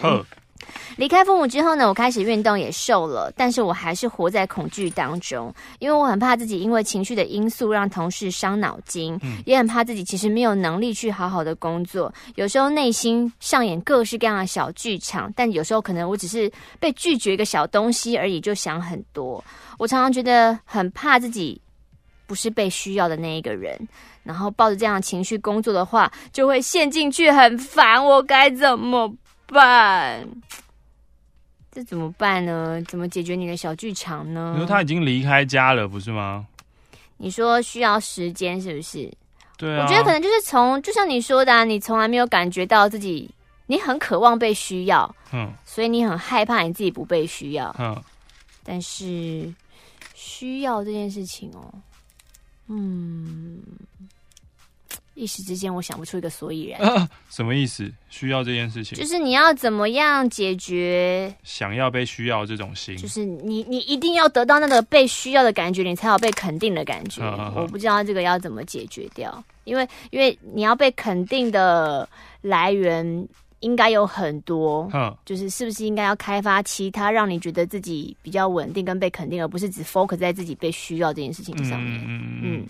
[0.97, 16.51] 离开父母之后呢，我开始运动也瘦了，但是我还是活在恐惧当中，因为我很怕自己因为情绪的因素让同事伤脑筋，嗯，也很怕自己其实没有能力去好好的工作，有时候内心上演各式各样的小剧场，但有时候可能我只是
[16.81, 19.43] 被拒绝一个小东西而已，就想很多。
[19.79, 21.61] 我常常觉得很怕自己
[22.27, 23.79] 不是被需要的那一个人，
[24.25, 28.05] 然后抱着这样的情绪工作的话，就会陷进去，很烦。
[28.05, 29.09] 我该怎么
[29.55, 30.29] 办？
[31.71, 32.83] 这怎么办呢？
[32.89, 34.53] 怎么解决你的小剧场呢？
[34.55, 36.47] 你说他已经离开家了，不是吗？
[37.19, 39.13] 你说需要时间，是不是？
[39.57, 39.83] 对啊。
[39.83, 43.31] 我觉得可能就是从，就像你说的啊，你从来没有感觉到自己，
[43.67, 48.03] 你很渴望被需要，嗯，所以你很害怕你自己不被需要，嗯。
[48.65, 49.55] 但是
[50.15, 51.73] 需要这件事情哦，
[52.69, 53.63] 嗯。
[55.19, 56.81] 一时之间我想不出一个所以然。
[56.81, 57.91] 啊，什么意思？
[58.09, 62.97] 需要这件事情，就是你要怎么样解决想要被需要这种心？
[62.97, 67.23] 就是你你一定要得到那个被需要的感觉，你才有被肯定的感觉。
[67.23, 72.09] 啊、我不知道这个要怎么解决掉，因为因为你要被肯定的
[72.41, 73.29] 来源
[73.61, 74.89] 应该有很多。
[74.95, 81.99] 嗯，就是是不是应该要开发其他让你觉得自己比较稳定跟被肯定，而不是只 focus 在自己被需要这件事情上面？
[81.99, 82.09] 嗯嗯。
[82.09, 82.67] 嗯嗯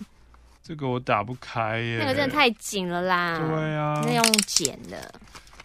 [0.69, 3.39] 这个我打不开耶，那个真的太紧了啦。
[3.39, 5.11] 对啊，那用剪的。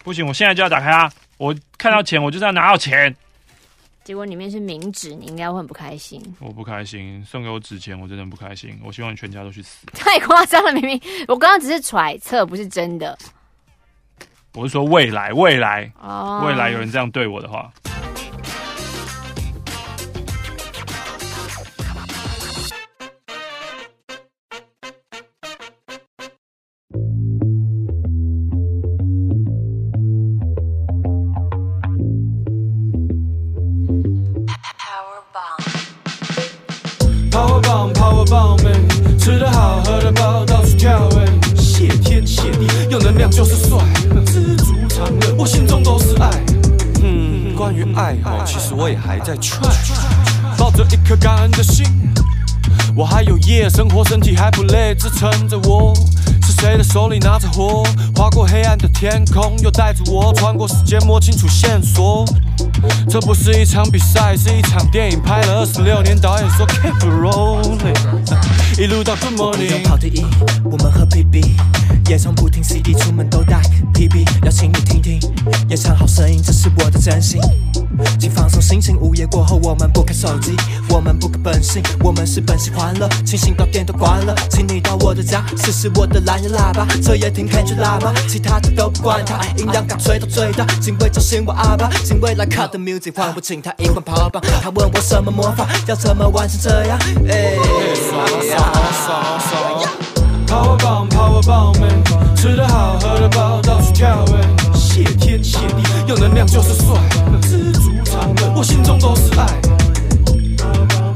[0.03, 1.13] 不行，我现在就要打开啊！
[1.37, 3.15] 我看到钱，我就是要拿到钱。
[4.03, 6.19] 结果里面是冥纸，你应该会很不开心。
[6.39, 8.79] 我不开心，送给我纸钱，我真的不开心。
[8.83, 9.85] 我希望你全家都去死。
[9.93, 13.15] 太夸张了，明明我刚刚只是揣测，不是真的。
[14.55, 17.71] 我是说未来，未来，哦，未来有人这样对我的话。
[38.29, 38.71] 抱美，
[39.17, 43.77] 吃的好，喝的饱，到处跳哎，谢天谢地，有能量就是帅，
[44.25, 46.29] 知足常乐，我心中都是爱。
[47.03, 49.69] 嗯，关于爱好，其实我也还在 try。
[50.57, 51.85] 抱着一颗感恩的心，
[52.95, 55.93] 我还有夜生活，身体还不累，支撑着我，
[56.43, 57.83] 是谁的手里拿着火，
[58.15, 62.25] 划过黑暗的天空，又带着我穿过时间，摸清楚线索。
[63.09, 67.95] 这不是一场比赛，是一场电影，拍了二十六年，导演说 keep rolling，
[68.81, 69.83] 一路到 good morning。
[69.83, 70.25] 跑第一，
[70.63, 71.45] 我们喝 PB，
[72.09, 73.61] 也从不听 CD，出门都带
[73.93, 75.19] PB，邀请你听听，
[75.69, 77.39] 演唱好声音，这是我的真心。
[78.19, 80.55] 请放松心情，午夜过后我们不看手机，
[80.89, 96.97] 我们不看本性，我们是本性欢乐，清醒到电都关了，请你到我的家试试我的蓝牙喇叭，这也挺看去喇叭，其他的都不管它，音量刚吹到最大，警卫叫醒我阿爸，警卫来 cut the music，换我请他一罐泡棒，他问我什么魔法，要怎么完成这样？
[97.27, 97.55] 哎，
[98.09, 98.73] 爽爽
[99.05, 99.91] 爽爽
[100.47, 102.03] ，Power 棒 Power 棒们，
[102.35, 104.25] 吃得好喝的饱，到处跳，
[104.95, 106.85] 谢天谢地，有能量就是帅。
[107.41, 109.45] 知足常乐我心中都是爱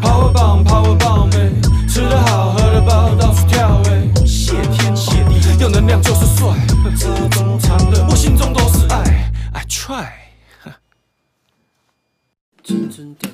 [0.01, 1.49] ，Power 棒，Power 棒妹，
[1.87, 6.53] 吃得好，喝得饱，到处跳哎，谢天谢地，有能量就是帅，
[6.97, 10.09] 知足常乐，我心中都是爱，I try。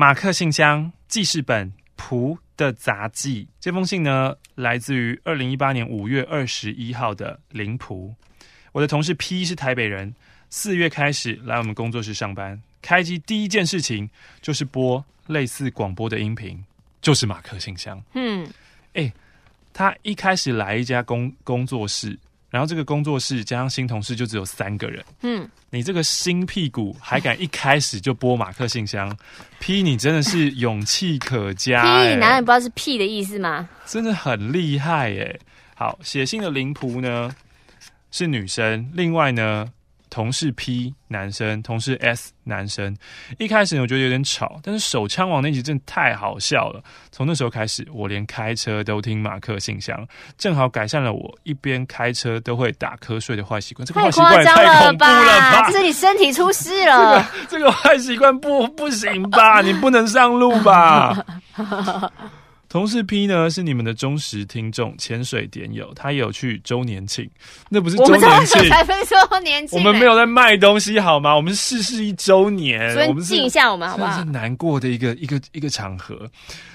[0.00, 8.14] 马克信箱记事本蒲的杂记，这封信呢，来自于二零一八年五月二十一号的林蒲。
[8.72, 10.14] 我的同事 P 是台北人，
[10.48, 14.08] 四月开始来我们工作室上班，开机第一件事情
[14.40, 16.64] 就是播类似广播的音频，
[17.02, 18.02] 就是马克信箱。
[18.14, 18.46] 嗯，
[18.94, 19.12] 哎、欸，
[19.74, 22.18] 他一开始来一家工工作室。
[22.50, 25.04] 然后这个工作室加上新同事就只有三个人。
[25.22, 29.16] 嗯，你这个新屁股还敢一开始就播马克信箱？
[29.60, 31.82] P，你真的是勇气可嘉。
[32.04, 33.68] P，难道你不知道是 P 的意思吗？
[33.86, 35.40] 真的很厉害耶。
[35.74, 37.34] 好，写信的灵仆呢
[38.10, 39.72] 是女生，另外呢。
[40.10, 42.94] 同事 P 男生，同事 S 男生。
[43.38, 46.82] 一开始我觉得有点吵，但是手枪王那集真的太好笑了。
[47.10, 53.86] 从那时候开始，我连开车都听马克信箱，正好改善了我一边开车都会打瞌睡的坏习惯。
[53.86, 55.66] 这个坏习惯太恐怖了吧！
[55.70, 57.24] 这是你身体出事了。
[57.48, 59.62] 这个这个坏习惯不不行吧？
[59.62, 61.16] 你不能上路吧？
[62.70, 67.28] 同事 P 呢是你们的忠实听众，潜水点友，他有去周年庆，
[67.68, 71.34] 那不是周年庆，才分周年庆，我们没有在卖东西好吗？
[71.34, 74.16] 我们是逝世一周年，尊敬一下我们好不好？
[74.16, 76.30] 是难过的一个一个一个场合，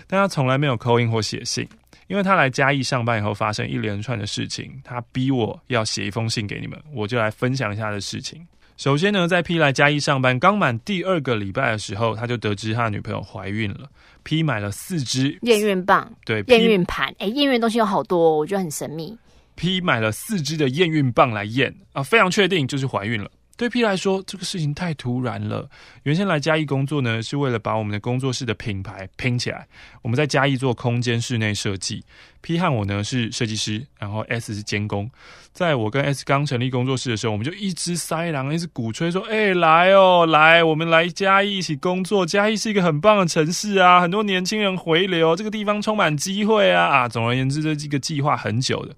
[0.05, 1.65] 但他从来没有 call in 或写信，
[2.07, 8.45] 因为他来嘉义上班以后发生一连串的事情，他逼我要写一封信给你们，我就来分享一下他的事情。
[8.77, 13.89] 首先呢，在 P 来嘉义上班刚满第二个礼拜的时候，他就得知他的女朋友怀孕了。
[14.23, 17.13] P 买了四支验孕棒，对，验孕盘。
[17.19, 19.17] 哎，验孕东西有好多，哦，我觉得很神秘。
[19.55, 23.31] P 买了四支的验孕棒来验啊，非常确定就是怀孕了。
[23.57, 25.69] 对 P 来说，这个事情太突然了。
[26.03, 29.65] 原先来嘉义工作呢，是为了把我们的工作室的品牌拼起来。
[30.01, 32.03] 我们在嘉义做空间室内设计
[32.45, 35.09] ，P 和我呢是设计师，然后 S 是监工。
[35.51, 42.23] 在我跟 S 刚成立工作室的时候，我们就一直塞狼，一直鼓吹说：“哎，来哦，来，我们来嘉义一起工作。
[42.23, 47.09] 嘉义是一个很棒的城市啊，很多年轻人回流，这个地方充满机会啊啊！
[47.09, 48.95] 总而言之，这是一个计划很久的。”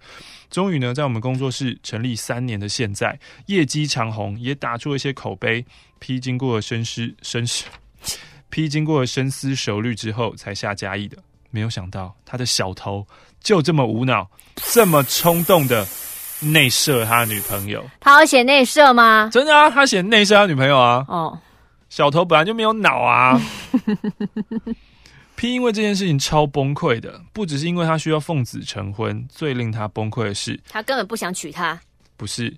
[0.52, 5.66] 终于呢，在我们工作室成立三年的现在，业绩长红，也打出了一些口碑。
[6.00, 7.64] P 经过了深思深思
[8.50, 11.18] ，P 经过深思熟虑之后，才下嘉义的。
[11.50, 13.08] 没有想到他的小头
[13.42, 15.88] 就这么无脑，这么冲动的
[16.40, 17.84] 内射他女朋友。
[18.00, 19.30] 他要写内射吗？
[19.32, 21.06] 真的啊，他写内射他女朋友啊。
[21.08, 21.40] 哦，
[21.90, 23.42] 小头本来就没有脑啊。
[25.36, 31.80] P 因为这件事情超崩溃的，不只是因为他需要奉子成婚，最令他崩溃的是，他根本不想娶她。
[32.16, 32.52] 不是，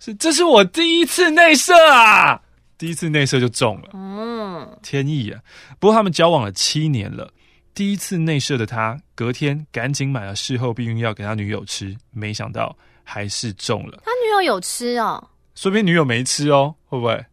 [0.00, 2.40] 是这是我第一次内射啊！
[2.76, 5.40] 第一次内射就中了，嗯，天意啊！
[5.78, 7.30] 不过他们交往了七年了，
[7.74, 14.00] 第一次内射的他，隔天赶紧买了事后避孕药给他女友吃，没想到还是中了。
[14.04, 17.24] 他女友有吃哦，说不定女友没吃哦，会不会？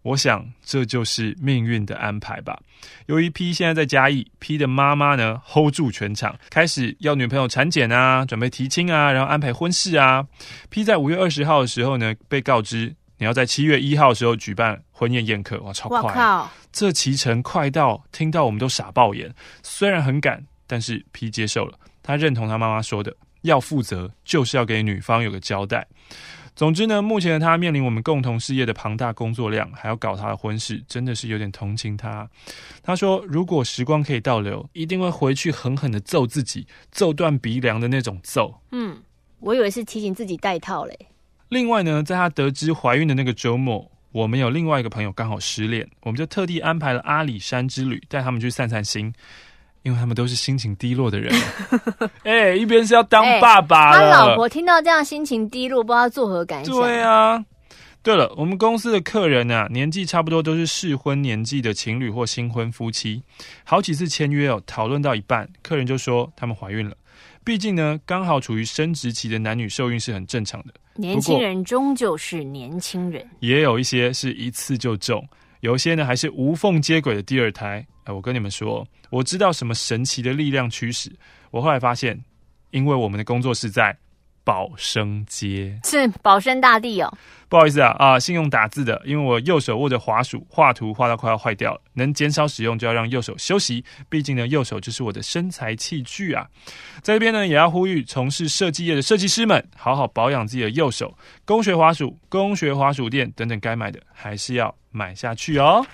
[0.00, 2.58] 我想这就是命运的安排吧。
[3.06, 10.24] 由于 P 现在在嘉义，P 的妈妈呢 hold 住全场，开始要女朋友产检啊，准备提亲啊，然后安排婚事啊。
[10.70, 16.12] P 在五月二十号的时候呢，被告知你要在七月一号的时候举办婚宴宴客，哇，超快！
[16.12, 19.34] 靠这期程快到听到我们都傻爆眼。
[19.62, 25.86] 虽然很赶，但是 P 接受了，他认同他妈妈说的，要负责就是要给女方有个交代。
[26.54, 32.26] 总之呢，目前的他面临我们共同事业的庞大工作量，还要搞他的婚事，真的是有点同情他。
[32.82, 38.58] 他说，如果时光可以倒流，一定会回去狠狠的揍自己，揍断鼻梁的那种揍。
[38.72, 39.02] 嗯，
[39.40, 40.98] 我以为是提醒自己戴套嘞。
[41.48, 49.12] 另外呢，在他得知怀孕的那个周末，我们有另外一个朋友刚好失恋，我们就特地安排了阿里山之旅，带他们去散散心。
[49.82, 51.32] 因为他们都是心情低落的人，
[52.24, 56.74] 哎、欸，一边是要当爸爸、欸，他老婆听到这样心情低落，不知道作何感想。
[56.74, 57.44] 对啊，
[58.02, 63.22] 对了，我们公司的客人啊，年纪差不多都是适婚年纪的情侣或新婚夫妻，
[63.62, 66.96] 好几次签约哦，讨论到一半，客人就说他们怀孕了。
[67.46, 70.74] 毕竟呢，刚好处于生殖期的男女受孕是很正常的。
[70.96, 75.24] 年轻人终究是年轻人，也有一些是一次就中，
[75.60, 77.86] 有些呢还是无缝接轨的第二胎。
[78.02, 81.08] 哎，我跟你们说，我知道什么神奇的力量驱使。
[81.52, 82.20] 我后来发现，
[82.72, 83.96] 因为我们的工作是在
[84.46, 87.12] 保生街，是保生大帝哦。
[87.48, 91.80] 不好意思啊啊，信用打字的，因为我右手握着滑鼠画图，画到快要坏掉了。
[91.94, 93.84] 能减少使用，就要让右手休息。
[94.08, 96.46] 毕竟呢，右手就是我的身材器具啊。
[97.02, 101.16] 在这边呢，也要呼吁从事设计业的设计师们，好好保养自己的右手。
[101.44, 105.84] 工学滑鼠、工学滑鼠垫等等，该买的还是要买下去哦。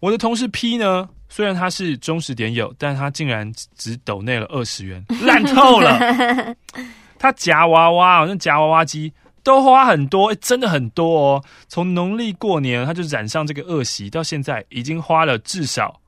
[0.00, 1.08] 我的同事 P 呢？
[1.28, 5.98] 虽然他是忠实点友，但他竟然只抖内了二十元，烂透了。
[7.22, 9.12] 他夹娃娃，好像夹娃娃机
[9.44, 11.44] 都花很多，欸，真的很多哦。
[11.68, 16.00] 从农历过年他就染上这个恶习，到现在已经花了至少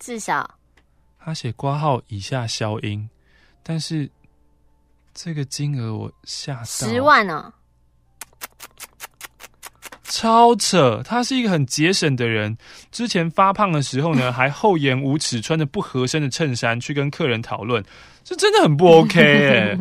[0.00, 0.58] 至少。
[1.24, 3.08] 他写挂号以下消音，
[3.62, 4.10] 但是
[5.14, 7.52] 这个金额我吓到十万呢，哦。
[10.02, 11.00] 超扯！
[11.04, 12.58] 他是一个很节省的人。
[12.90, 17.82] 之前发胖的时候呢， 还厚颜无耻，穿着不合身的衬衫去跟客人讨论，
[18.32, 19.78] 这真的很不 OK 欸。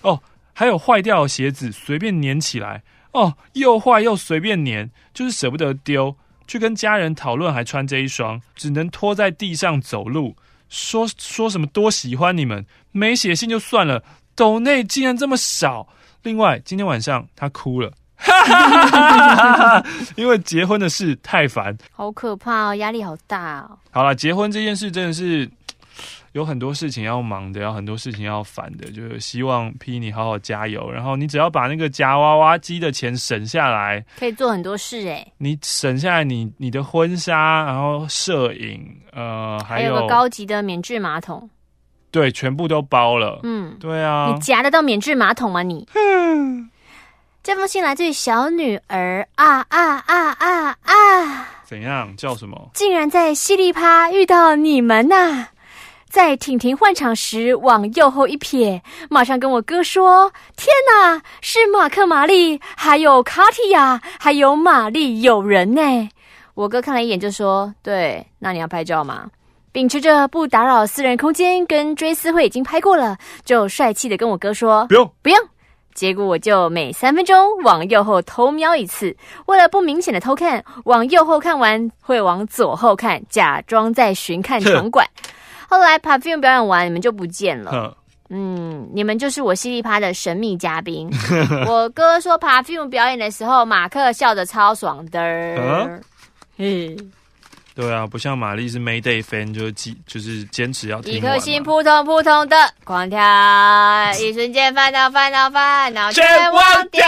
[0.00, 0.18] 哦，
[0.54, 2.82] 还有坏掉的鞋子随便粘起来，
[3.12, 6.16] 哦，又坏又随便粘，就是舍不得丢。
[6.46, 10.34] 去跟家人讨论，还穿这一双，只能拖在地上走路。
[10.68, 14.02] 说说什么多喜欢你们，没写信就算了，
[14.34, 15.86] 抖内竟然这么少。
[16.22, 17.92] 另外，今天晚上他哭了。
[18.16, 19.86] 哈哈哈哈哈！
[20.14, 23.76] 因为结婚的事太烦，好可怕哦，压力好大哦。
[23.90, 25.50] 好了，结婚这件事真的是
[26.32, 30.90] 有很多事情要忙的，有很多事情要烦的，就是希望 P 你好好加油。
[30.90, 35.26] 然后你只要把那个夹娃娃机的钱省下来，可以做很多事哎。
[35.38, 41.48] 你省下来你，你你的婚纱，然后摄影，呃，还有，还有个高级的免治马桶，
[42.10, 43.40] 对，全部都包了。
[43.42, 45.62] 嗯，对啊，你夹得到免治马桶吗？
[45.62, 45.86] 你？
[47.42, 51.48] 这封信来自于小女儿啊啊啊啊啊！
[51.64, 52.16] 怎样？
[52.16, 52.70] 叫什么？
[52.72, 55.48] 竟然在犀利趴遇到你们呐、啊！
[56.12, 65.80] 在婷婷换场时往右后一瞥，马上跟我哥说：“天哪，是马克、玛丽，还有卡提亚，还有玛丽，有人呢！”
[66.52, 69.30] 我哥看了一眼就说：“对，那你要拍照吗？”
[69.72, 75.38] 秉持着不打扰私人空间跟追思会已经拍过了，就帅气的跟我哥说：“不用，不用。”
[75.94, 85.06] 结果我就每三分钟往右后偷瞄一次，为了不明显的偷看，往右后看完会往左后看，假装在巡看 场馆。
[85.72, 87.96] 后来 Perfume 表演完，你们就不见了。
[88.28, 91.10] 嗯，你们就是我犀利趴的神秘嘉宾。
[91.66, 95.18] 我哥说 Perfume 表演的时候，马克笑得超爽的。
[96.58, 96.94] 嗯，
[97.74, 101.14] 对啊，不像玛丽是 Mayday fan，就记就是坚持要听。
[101.14, 103.18] 一颗心扑通扑通的狂跳，
[104.20, 107.02] 一瞬间烦恼烦恼烦恼全忘掉。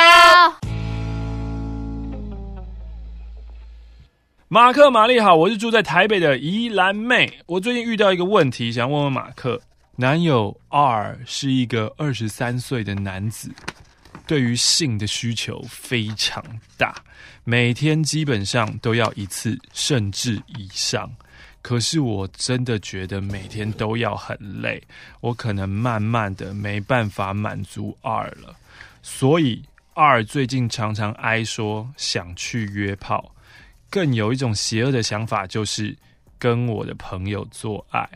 [4.54, 7.40] 马克玛丽好，我是住在台北的宜兰妹。
[7.46, 9.60] 我最近遇到一个问题，想问问马克。
[9.96, 13.50] 男友 R 是一个二十三岁的男子，
[14.28, 16.40] 对于性的需求非常
[16.78, 16.94] 大，
[17.42, 21.10] 每天基本上都要一次，甚至以上。
[21.60, 24.80] 可是我真的觉得每天都要很累，
[25.20, 28.54] 我可能慢慢的没办法满足二了。
[29.02, 29.60] 所以
[29.94, 33.33] 二最近常常哀说想去约炮，
[33.94, 35.96] 更有一种邪恶的想法，就是
[36.40, 38.08] 跟我的朋友做爱，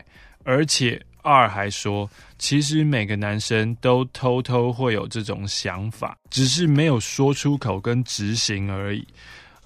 [0.43, 1.01] 而且。
[1.21, 9.05] 二还说，其实每个男生都偷偷会有这种想法，只是没有说出口跟执行而已。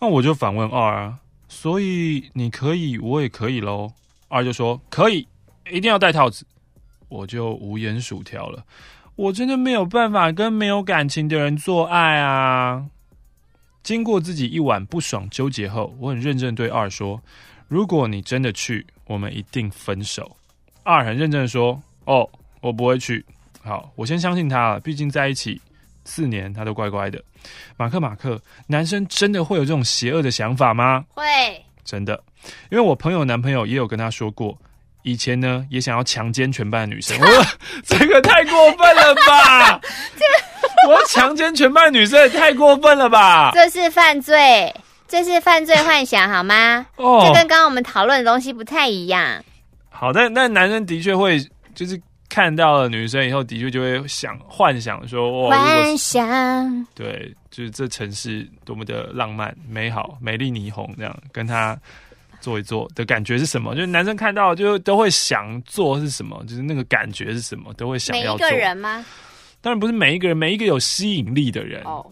[0.01, 3.89] 那我就反问二啊，所以你可以，我也可以喽。
[4.29, 5.25] 二就说可以，
[5.71, 6.43] 一定要戴套子。
[7.07, 8.65] 我就无言薯条了。
[9.15, 12.83] 我真的没有办法跟没有感情的人做爱啊。
[13.83, 17.21] 经过自己一晚不爽纠结后，我很认真对二说：
[17.67, 20.37] 如果你真的去，我们一定分手。
[20.83, 22.29] 二很认真的说：“哦，
[22.61, 23.25] 我不会去。
[23.61, 24.79] 好，我先相信他了。
[24.79, 25.61] 毕竟在一起
[26.05, 27.21] 四年，他都乖乖的。
[27.77, 31.05] 马克，马克，男生真的会有这种邪恶的想法吗？
[31.13, 31.23] 会，
[31.83, 32.21] 真的。
[32.69, 34.57] 因为我朋友男朋友也有跟他说过，
[35.03, 37.17] 以前呢也想要强奸全班的女生。
[37.23, 37.25] 我
[37.83, 39.79] 这个太过分了吧？
[40.15, 40.25] 这
[40.87, 43.51] 我要强奸全班女生也太过分了吧？
[43.53, 44.73] 这是犯罪，
[45.07, 46.85] 这是犯罪幻想好吗？
[46.97, 49.43] 哦，这跟刚刚我们讨论的东西不太一样。”
[49.89, 51.39] 好，但但男生的确会，
[51.73, 61.77] 就是看到了女生以后，的确就会想幻想说，哇，幻想，对，就是这城市多么的浪漫、美好、美丽、霓虹，这样跟他
[62.41, 63.75] 做一做的感觉是什么？
[63.75, 66.43] 就是男生看到就都会想做是什么？
[66.47, 67.71] 就是那个感觉是什么？
[67.75, 68.47] 都会想要做。
[68.49, 69.05] 每一个人吗？
[69.63, 71.81] 当然不是每一个人，每一个有吸引力的人。
[71.85, 72.05] 哦，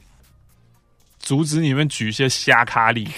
[1.20, 3.12] 阻止你们举一些瞎咖例子。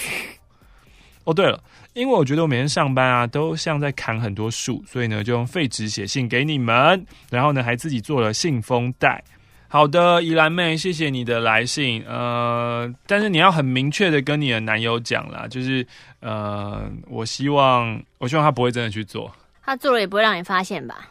[1.23, 1.63] 哦，对了。
[1.93, 9.23] 因为我觉得我每天上班啊，都像在砍很多树，所以呢，就用废纸写信给你们，然后呢，还自己做了信封袋。
[9.67, 12.03] 好的，宜兰妹，谢谢你的来信。
[12.07, 15.85] 呃，但是你要很明确的跟你的男友讲啦，就是
[16.21, 19.31] 呃，我希望，我希望他不会真的去做，
[19.61, 21.07] 他做了也不会让你发现吧？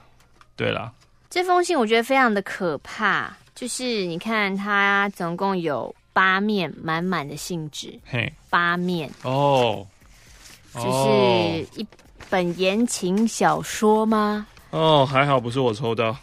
[0.57, 0.93] 对了，
[1.33, 9.87] 这封信我觉得非常的可怕，就是你看，它总共有八面满满的信纸，嘿，八面哦。
[10.75, 11.87] 就是一
[12.29, 14.47] 本言情小说吗？
[14.73, 16.15] 哦，还好不是我抽到。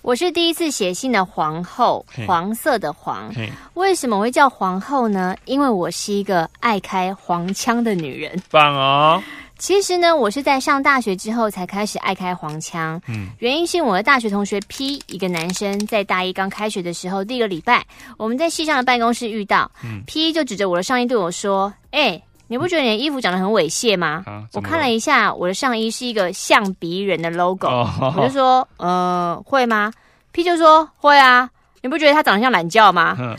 [0.00, 3.32] 我是第一次写信的皇后，黄色的黄。
[3.74, 5.36] 为什么会叫皇后呢？
[5.44, 8.42] 因为我是一个爱开黄腔的女人。
[8.50, 9.22] 棒哦！
[9.62, 13.00] 其实呢，我是在上大学之后才开始爱开黄腔。
[13.06, 17.86] 嗯，原因是我的大学同学 P 一个男生，在大一刚开学的时候，第一个礼拜，
[18.16, 19.70] 我们在系上的办公室遇到。
[19.84, 24.24] 嗯，P 就指着我的上衣对我说：“哎、欸。”你不觉得你的衣服长得很猥亵吗？
[24.26, 29.92] 啊、我看了一下，我的上衣是一个象鼻人的 logo，、哦、我就说，呃，会吗
[30.32, 31.48] ？P 就说会啊。
[31.82, 33.14] 你不觉得他长得像懒觉吗？
[33.16, 33.32] 太荒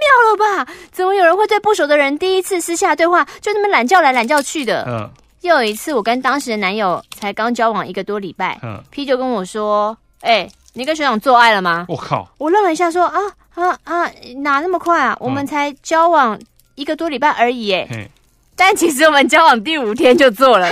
[0.00, 0.72] 谬了吧！
[0.90, 4.84] 怎么有人会对不熟的人第一次私下对话就那么懒觉来懒觉去的？
[4.88, 5.10] 嗯。
[5.44, 11.84] 又有一次，我跟当时的男友才刚交往一个多礼拜，嗯，P 就跟我说，哎、欸，你跟学长做爱了吗？
[11.86, 12.26] 我靠！
[12.38, 13.20] 我愣了一下，说啊
[13.54, 15.14] 啊啊，哪那么快啊？
[15.20, 16.40] 我们才交往
[16.76, 18.08] 一个多礼拜而已，哎。
[18.56, 20.70] 但其实我们交往第五天就做了。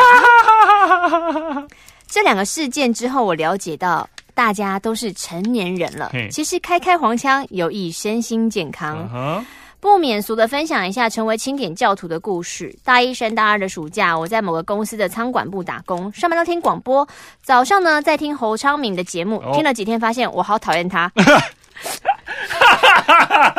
[2.09, 6.11] 这两个事件之后，我了解到大家都是成年人了。
[6.31, 9.45] 其实开开黄腔有益身心健康。
[9.83, 12.73] 不免俗的分享一下成为清点教徒的故事。
[12.85, 17.05] 大一升大二的暑假，我在某个公司的仓管部打工，上班都听广播。
[17.43, 21.11] 早上呢，在听侯昌明的节目，听了几天，发现我好讨厌他。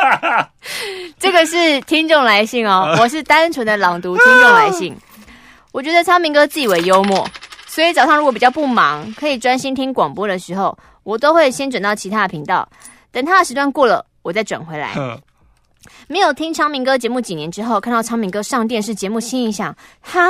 [1.20, 4.96] 这个是听众来信哦，我是单纯的朗读听众来信。
[5.72, 7.28] 我觉得昌明哥自以为幽默，
[7.66, 12.66] 所以早上如果比较不忙，可以专心听广播的时候，我都会先转到其他的频道，
[13.12, 14.94] 等他的时段过了，我再转回来。
[16.08, 20.20] 没有听昌明哥节目几年之后，看到昌明哥上电视节目，心里想：哈，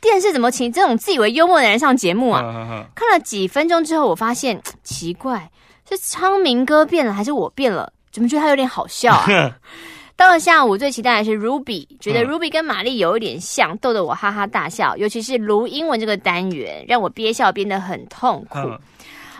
[0.00, 2.86] 电视怎么请这种自以为幽默的人上节目啊？
[2.94, 5.50] 看了几分钟之后，我发现奇怪，
[5.88, 7.92] 是昌明哥变了，还是我变了？
[8.12, 9.26] 怎么觉得他有点好笑啊？
[10.16, 14.96] 到了下午，最期待的是 Ruby，觉得 Ruby 跟玛丽有一点像，逗得我哈哈大笑。
[14.96, 18.58] 尤其是卢英文这个单元，让我憋笑憋得很痛苦。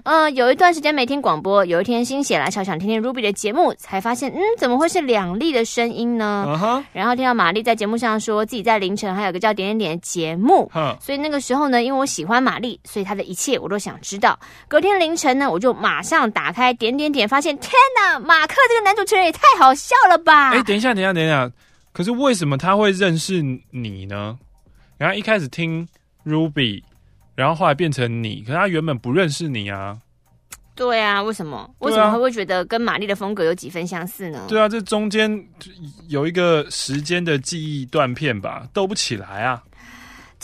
[0.04, 6.84] 呃，有一段时间没听广播，有一天心血来潮想听听 Ruby 的节目，才发现，嗯，怎么会是两粒的声音呢？Uh huh.
[6.92, 11.00] 然后听到玛丽在节目上说自己在凌晨还有个叫点点点的节目，uh huh.
[11.00, 14.38] 所以那个时候呢，因为我喜欢玛丽，所以她的一切我都想知道。
[14.68, 20.50] 隔天凌晨呢，我就马上打开点点点，发现天哪，马克这个男主持人也太好笑了吧！
[20.50, 21.50] 哎，等一下，等一下，等一下，
[21.94, 24.38] 可是为什么他会认识你呢？
[24.98, 25.88] 然后一开始听
[26.26, 26.82] Ruby。
[27.34, 29.98] 然后后来变成你，可是他原本不认识你啊。
[30.76, 31.70] 对啊，为什么？
[31.78, 34.44] 为什么他会觉得跟玛丽的风格有几分相似呢？
[34.48, 35.30] 对啊，这中间
[36.08, 39.62] 有一个时间的记忆断片吧，斗不起来啊。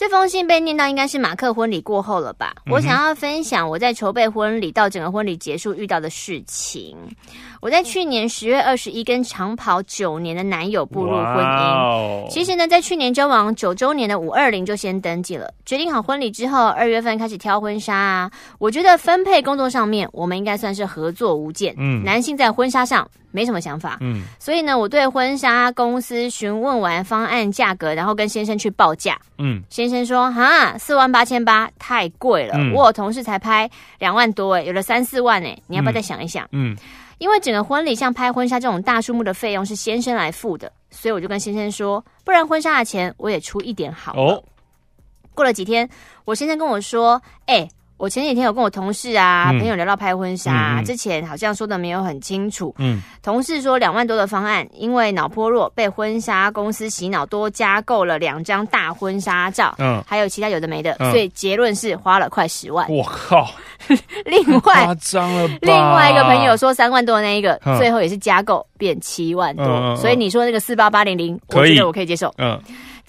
[0.01, 2.55] 这封信被念到，应该是马克婚礼过后了吧？
[2.65, 6.97] 嗯、我想要分享我在筹备婚礼到整个婚礼结束遇到的事情。
[7.61, 11.75] 我在去年十月二十一跟长跑九年的男友步入婚姻。
[11.75, 15.53] 哦、其实呢，在去年交往九周年的五二零就先登记了。
[15.67, 18.31] 决定好婚礼之后，二月份开始挑婚纱啊。
[18.59, 21.75] 我觉得分配工作上面，我们应该算是合作无间。
[21.77, 23.99] 嗯，男性在婚纱上没什么想法。
[24.01, 29.19] 嗯，所以呢，我对婚纱公司询问完方案价格，然后跟先生去报价。
[29.39, 32.55] 嗯，先生说哈，四万八千八太贵了。
[32.57, 36.45] 嗯、我有同事才拍两万多诶，有了三四万诶，你要不要再想一想？
[36.53, 36.73] 嗯。
[36.75, 36.77] 嗯
[37.21, 44.23] 因为整个婚礼像拍婚纱这种大数目的费用是先生来付的，所以我就跟先生说，不然婚纱的钱我也出一点好了。
[44.23, 44.45] 哦。
[45.35, 45.87] 过了几天，
[46.25, 47.69] 我先生跟我说，哎、欸。
[48.01, 52.75] 我前几天有跟我同事啊、嗯、朋友聊到拍婚纱，嗯嗯、之前好像说的没有很清楚。
[52.79, 62.91] 嗯，同事说两万多的方案，因为脑波弱被婚纱公司洗脑，多加购了两张大婚纱照，嗯，还有其他有的没的，嗯、所以结论是花了快十万。
[62.91, 63.51] 我靠！
[64.25, 72.33] 另外夸张了，另外一个朋友说三万多的那一个，嗯、最后也是加购变七万多，所以你说那个四八八零零，我觉得我可以接受。
[72.39, 72.59] 嗯。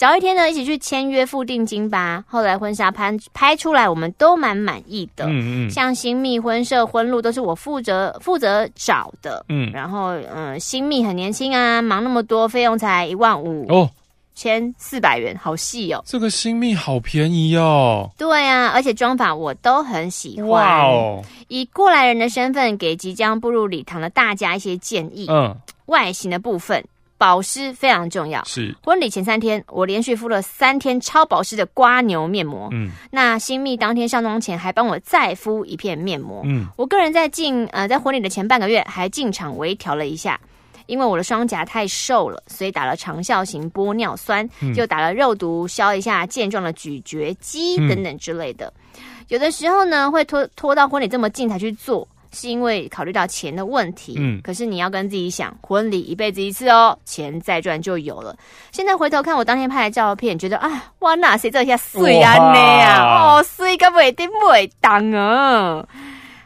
[0.02, 2.24] 找一天呢，一起去签约付定金吧。
[2.28, 5.26] 后来婚纱拍拍出来，我们都蛮满意的。
[5.26, 9.46] 嗯嗯，像新密、婚摄、婚路都是我负责负责找的。
[9.50, 13.88] 嗯，然后嗯，新密很年轻啊，忙那么多，费用才一万五哦，
[14.34, 16.04] 千四百元，好细哦。
[16.08, 18.10] 这个新密好便宜哦。
[18.18, 20.50] 对啊，而且妆法我都很喜欢。
[20.50, 21.22] 哇哦！
[21.48, 25.28] 以过来人的身份，给即将步入礼堂的大家一些建议。
[25.30, 26.84] 嗯，外形的部分。
[27.22, 28.44] 保湿非常重要。
[28.46, 32.68] 是婚礼前三天，我连续敷了三天超保湿的瓜牛面膜。
[32.72, 36.42] 嗯，那新密当天上妆前还帮我再敷一片面膜。
[36.46, 40.42] 嗯，我个人在进呃在婚礼的前半个月还进场微调了一下，
[40.88, 48.74] 因为我的双颊太瘦了，所以打了长效型玻尿酸，嗯、就打了肉毒消一下健壮的咀嚼肌等等之类的。
[48.96, 52.08] 嗯、有的时候呢，会拖拖到婚礼这么近才去做。
[52.34, 58.36] 是因为考虑到钱的问题，嗯，可是你要跟自己想，婚礼一辈子一次哦，钱再赚就有了。
[58.72, 65.86] 现在回头看我当天拍的照片，觉得啊，哇，那谁这下水啊你啊，哦，水个不一定不会当啊。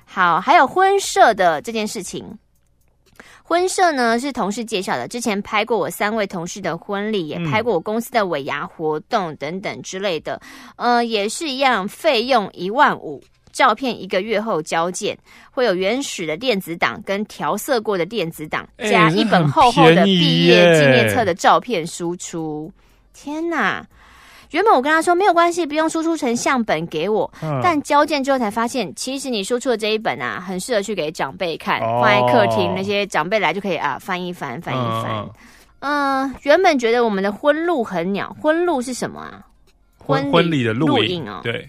[0.06, 2.26] 好，还有婚摄的这件事情，
[3.44, 10.42] 婚摄呢是同事介绍的，之前拍过我三位同事的婚礼，也拍过我公司的尾牙活动等等之类的，
[10.78, 13.22] 呃，也是一样，费用一万五。
[13.56, 15.18] 照片一个月后交件，
[15.50, 22.70] 会有原始的电子档跟调色过的电子档，加一本厚厚的毕业纪念册的照片输出。
[23.14, 23.82] 天哪！
[24.52, 35.26] 原本我跟他说没有关系，不用输出成相本给我，嗯、但交件之后才发现，其实你输出的这一本啊，很适合去给长辈看，哦、放在客厅，那些长辈来就可以啊翻一翻，翻一翻。
[35.80, 39.40] 嗯、呃，原本觉得我们的婚录很鸟，婚录是什么啊？
[39.98, 41.68] 婚婚礼的录影哦，对。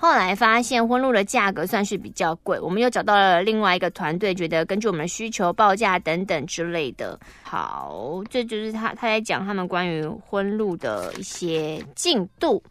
[0.00, 7.20] 后来发现婚录的价格算是比较贵，我们又找到了另外一个团队，觉得根据我们的需求报价等等之类的。
[7.42, 12.62] 好，这就是他他在讲他们关于婚录的一些进度。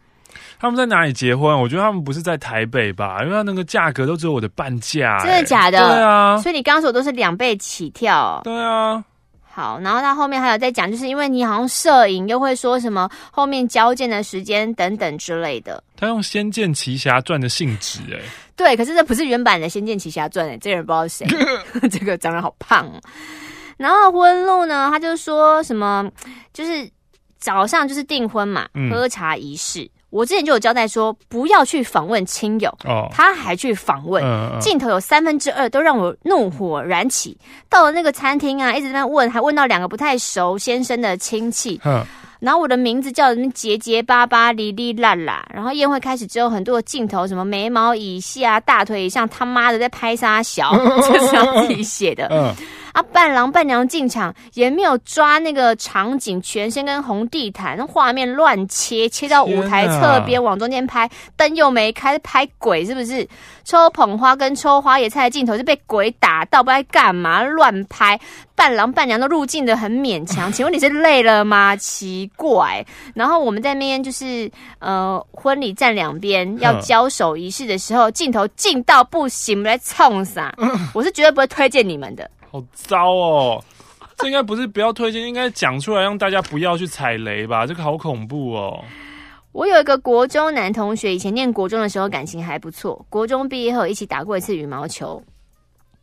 [0.58, 1.56] 他们在哪里结婚？
[1.56, 5.18] 我觉得他们不是在台北吧，因为他那个价格都只有我的半价。
[5.18, 5.78] 真的假的？
[5.78, 6.36] 对啊。
[6.38, 8.40] 所以你刚刚说都是两倍起跳。
[8.42, 9.04] 对啊。
[9.60, 15.84] 好，然后他后面还有在讲，就是因为你好像摄影，又会说什么后面交件的时间等等之类的。
[15.98, 18.18] 他用《仙剑奇侠传》的性质，哎，
[18.56, 21.26] 对，可是这不是原版的《仙剑奇侠传》哎，这个人不知道是谁，
[21.90, 22.98] 这个长得好胖哦。
[23.76, 26.10] 然后婚路呢，他就说什么，
[26.54, 26.88] 就是
[27.38, 29.82] 早上就是订婚嘛，喝茶仪式。
[29.82, 34.22] 嗯我之前就有交代说，不要去访问亲友，哦，他还去访问，
[34.60, 37.38] 镜头有三分之二都让我怒火燃起。
[37.68, 41.80] 到了那个餐厅啊，一直在那问，还问到两个不太熟先生的亲戚，
[42.40, 45.46] 然后我的名字叫什么结结巴巴、哩哩啦啦。
[45.54, 50.74] 然后宴会开始之后，很多的镜头，什么眉毛以下、大腿以上，他妈的在拍杀小，
[51.06, 52.54] 这是他自己写的。
[52.92, 63.26] 啊，伴郎伴娘进场也没有抓那个场景，全身跟红地毯，那画面乱切，切到舞台侧边往中间拍，灯又没开，拍鬼是不是？
[63.62, 68.18] 抽捧花跟抽花野菜的镜头是被鬼打到，不知道干嘛乱拍，
[68.56, 70.52] 伴郎伴娘都入镜的很勉强。
[70.52, 71.76] 请问你是累了吗？
[71.76, 72.84] 奇怪。
[73.14, 80.52] 然后我们在那边就是呃婚礼站两边要交手仪式的时候，镜头近到不行，来冲啥？
[80.92, 82.28] 我是绝对不会推荐你们的。
[82.50, 83.64] 好糟哦，
[84.16, 87.64] 这应该不是不要推荐，应该讲出来让大家不要去踩雷吧？
[87.64, 88.82] 这个好恐怖哦。
[89.52, 93.04] 我有一个国中男同学，以前念国中的时候感情还不错。
[93.08, 95.22] 国中毕业后一起打过一次羽毛球，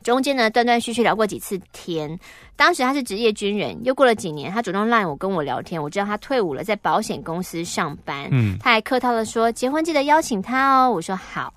[0.03, 2.17] 中间呢断断续续聊过几次天。
[2.55, 8.27] 当时他是职业军人，又过了几年，他主动赖我跟我聊天，我知道他退伍了，在保险公司上班。
[8.31, 10.91] 嗯，他还客套的说结婚记得邀请他哦。
[10.91, 11.53] 我说好。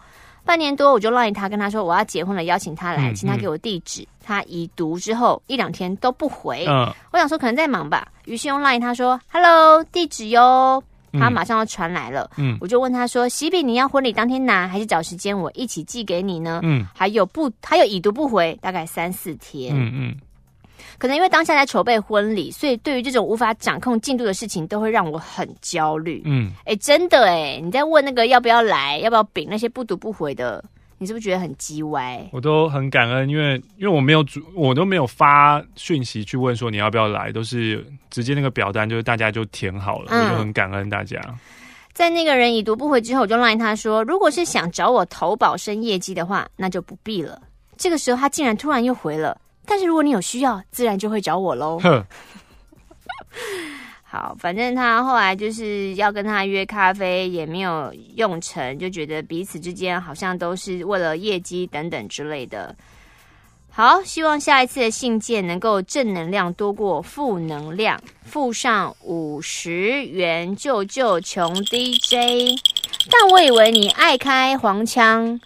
[0.51, 4.05] 半年多我就 line 他跟他说我要结婚了，邀请他来，请他给我地址。
[4.21, 6.67] 他已读之后一两天都不回。
[6.67, 10.83] 嗯，我想说可能在忙吧，于是用 line 他说 Hello，地址哟。
[11.13, 19.73] 他马上要传来了，嗯，我就问他说：“喜饼你要婚礼当天拿，还是找时间我一起寄给你呢？”嗯，还有不，还有已读不回，大概三四天。
[19.73, 20.17] 嗯嗯，
[21.01, 26.21] 可能因为当下在筹备婚礼，所以对于这种无法掌控进度的事情，都会让我很焦虑。
[26.27, 30.63] 嗯，哎、欸，真的哎，你在问那个要不要来，要不要饼，那些不读不回的。
[30.99, 32.23] 你是不是觉得很鸡歪？
[32.31, 41.19] 我都很感恩，因为因为我没有主，我都没有发讯息去问说你要不要来，都是直接那个表单就是大家就填好了，嗯、我就很感恩大家。
[41.95, 47.41] 在那个人已读不回之后，我就赖他说，如果是想找我投保升业绩的话，那就不必了。
[47.79, 49.35] 这个时候他竟然突然又回了，
[49.71, 51.79] 但是如果你有需要，自然就会找我喽。
[54.03, 62.75] 好，反正他后来就是要跟他约咖啡，也没有用成，就觉得彼此之间好像都是为了业绩等等之类的。
[63.71, 72.59] 好，希望下一次的信件能够正能量多过负能量，附上五十元救救穷 DJ。
[73.09, 75.41] 但我以为你爱开黄腔。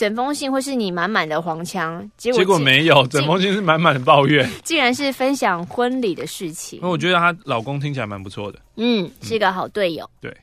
[0.00, 6.78] 整封信会是你满满的黄腔，结果结果没有，整封信是满满的抱怨， 竟然是分享婚礼的事情。
[6.80, 10.08] 那我觉得她老公听起来蛮不错的，嗯，是一个好队友。
[10.18, 10.34] 对。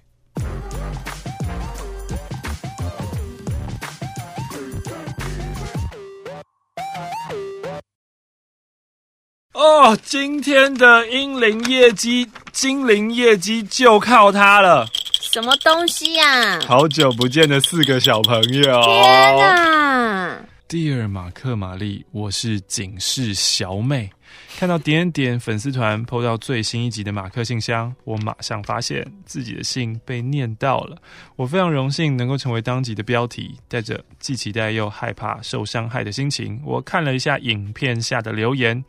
[9.53, 14.85] 哦，今天的英灵业绩，精灵业绩就靠他了。
[15.29, 16.59] 什么东西呀、啊？
[16.65, 18.81] 好久不见的四个小朋友！
[18.81, 24.09] 天哪！Dear 马克玛丽，我是警示小美。
[24.57, 30.97] 看到点点粉丝团 PO 到最新一集的马克信箱，我马上发现自己的信被念到了。
[31.35, 38.83] 我非常荣幸能够成为当集的标题，带着既期待又害怕受伤害的心情，我看了一下影片下的留言，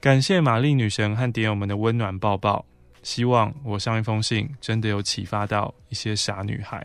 [0.00, 2.66] 感谢玛丽女神和点友们的温暖抱抱。
[3.06, 6.84] 希望我上一封信真的有启发到一些傻女孩，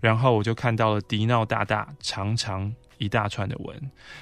[0.00, 3.76] 然后我就看到了迪闹大大长长一大串的文，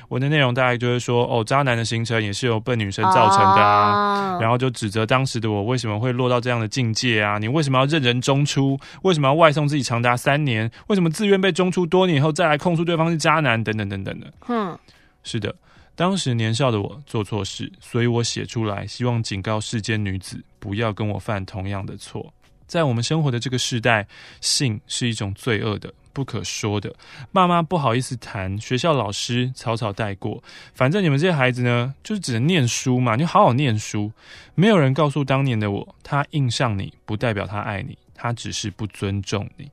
[0.09, 7.39] 文的内容大概就是说，哦，渣男的形成也是由笨女生造成的啊，然后就指责当时的我为什么会落到这样的境界啊？
[7.39, 8.77] 你为什么要任人中出？
[9.03, 10.69] 为什么要外送自己长达三年？
[10.89, 13.63] 为什么自愿被中出多年以后再来控诉对方是渣男？
[13.63, 14.33] 等等等等的。
[14.49, 14.77] 嗯，
[15.23, 15.55] 是的。
[16.01, 22.33] 当时年少的我做错事，所以我写出来，希望警告世间女子不要跟我犯同样的错。
[22.67, 24.09] 在我们生活的这个时代，
[24.41, 26.91] 性是一种罪恶的、不可说的，
[27.33, 30.43] 爸妈不好意思谈，学校老师草草带过。
[30.73, 34.11] 反正你们这些孩子呢，就是只能念书嘛，你好好念书。
[34.55, 39.71] 没有人告诉当年的我，他印上你不代表他爱你，他只是不尊重你。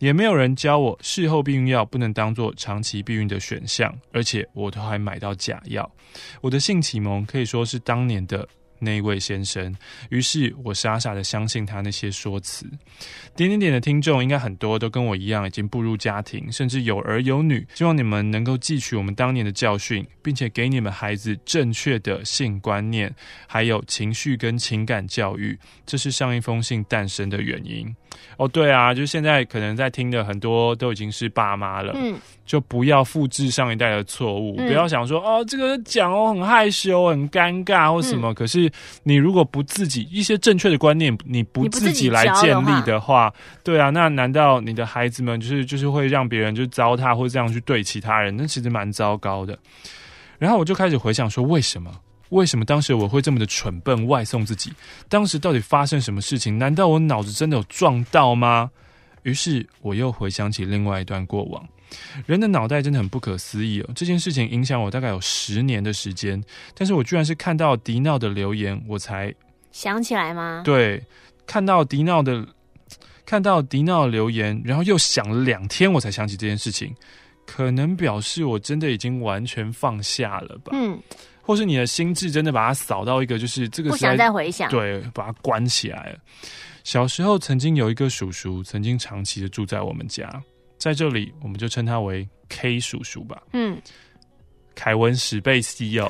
[0.00, 5.88] 也没有人教我事后避孕药不能当做长期避孕的选项，而且我都还买到假药。
[6.40, 8.48] 我的性启蒙可以说是当年的
[8.78, 9.76] 那一位先生，
[10.08, 12.64] 于是我傻傻的相信他那些说辞。
[13.36, 17.66] 点点点的听众应该很多都跟我一样，已经步入家庭，甚至有儿有女。
[17.74, 23.14] 希望你们能够汲取我们当年的教训，并且给你们孩子正确的性观念，
[23.46, 25.58] 还有情绪跟情感教育。
[25.84, 27.94] 这是上一封信诞生的原因。
[28.36, 38.32] 哦，对啊，就现在可能在听的很多都已经是爸妈了，嗯，就不要复制上一代的错误，嗯、不要想说哦，这个讲哦很害羞、很尴尬或什么。
[38.32, 38.70] 嗯、可是
[39.02, 43.32] 你如果不自己一些正确的观念，你不自己来建立的话，
[43.62, 48.36] 对啊，那难道你的孩子们就是就是会让别人就糟蹋或这样去对其他人？
[48.36, 49.58] 那其实蛮糟糕的。
[50.38, 51.90] 然后我就开始回想说，为什么？
[52.30, 54.72] 为什么当时我会这么的蠢笨，外送自己？
[55.08, 56.58] 当时到底发生什么事情？
[56.58, 58.70] 难道我脑子真的有撞到吗？
[59.22, 61.68] 于是我又回想起另外一段过往。
[62.24, 63.90] 人的脑袋真的很不可思议哦。
[63.94, 66.42] 这件事情影响我大概有十年的时间，
[66.74, 69.34] 但是我居然是看到迪闹的留言，我才
[69.72, 70.62] 想起来吗？
[70.64, 71.02] 对，
[71.46, 72.46] 看到迪闹的，
[73.26, 76.94] 看到迪闹留言，然后又想了两天，我才想起这件事情。
[77.44, 80.70] 可能表示我真的已经完全放下了吧？
[80.72, 80.96] 嗯，
[81.50, 86.18] 或是你的心智真的把它扫到一个，就是这个不想再回想，对，把它关起来了。
[86.84, 90.30] 小时候曾经有一个叔叔，曾经长期的住在我们家，
[90.78, 93.42] 在这里我们就称他为 K 叔叔吧。
[93.52, 93.82] 嗯，
[94.76, 96.08] 凯文史贝西哦，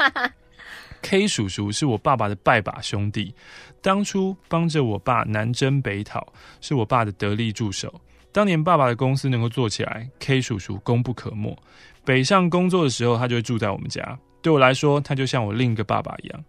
[1.00, 3.34] K 叔叔是我爸爸的拜把兄弟，
[3.80, 6.30] 当初帮着我爸南征北讨，
[6.60, 7.98] 是我爸的得力助手。
[8.32, 11.56] 当年爸爸的公司能够做起来，K 叔叔功不可没。
[12.04, 14.16] 北上工作的时候，他就会住在我们家。
[14.46, 16.44] 对我来说，他就像我另一个爸爸一样。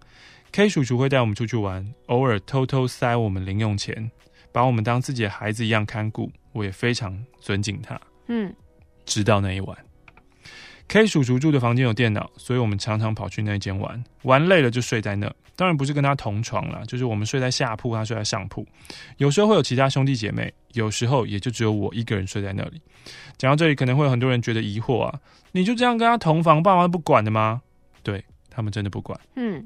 [0.52, 4.12] K 叔叔会带我们出去玩，偶尔偷偷塞我们零用钱，
[4.52, 6.32] 把我们当自己的孩子一样看顾。
[6.52, 8.00] 我也非常尊敬他。
[8.28, 8.54] 嗯，
[9.04, 9.76] 直到那一晚。
[10.88, 15.34] K 叔叔住的房间有电脑，所以我们常常跑去那间玩，玩累了就睡在那。
[15.56, 18.64] 当然不是跟他同床啦，就是我们睡在下铺，他睡在上铺。
[19.18, 22.80] 有时候会有其他兄弟姐妹，有时候也就只有我一个人睡在那里。
[23.40, 25.20] 讲到这里，可能会有很多人觉得疑惑啊，
[25.52, 27.64] 你就这样跟他同房，爸妈不管的吗？
[28.04, 29.20] 对，他们真的不管。
[29.36, 29.66] 嗯。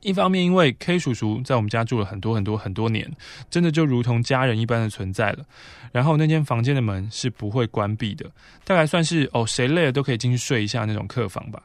[0.00, 3.10] 一方面，因为 K 叔叔在我们家住了很多很多很多年，
[3.50, 5.44] 真的就如同家人一般的存在了。
[5.90, 8.30] 然后那间房间的门是不会关闭的，
[8.64, 11.60] 大概算是哦，谁累了都可以进去睡一下那种客房吧。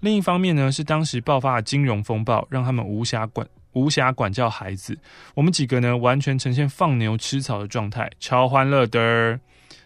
[0.00, 4.98] 另一方面呢，是当时爆发的金融风暴，让他们无暇管无暇管教孩子。
[5.34, 9.38] 我们几个呢，完全呈现放牛吃草的状态，超欢乐的。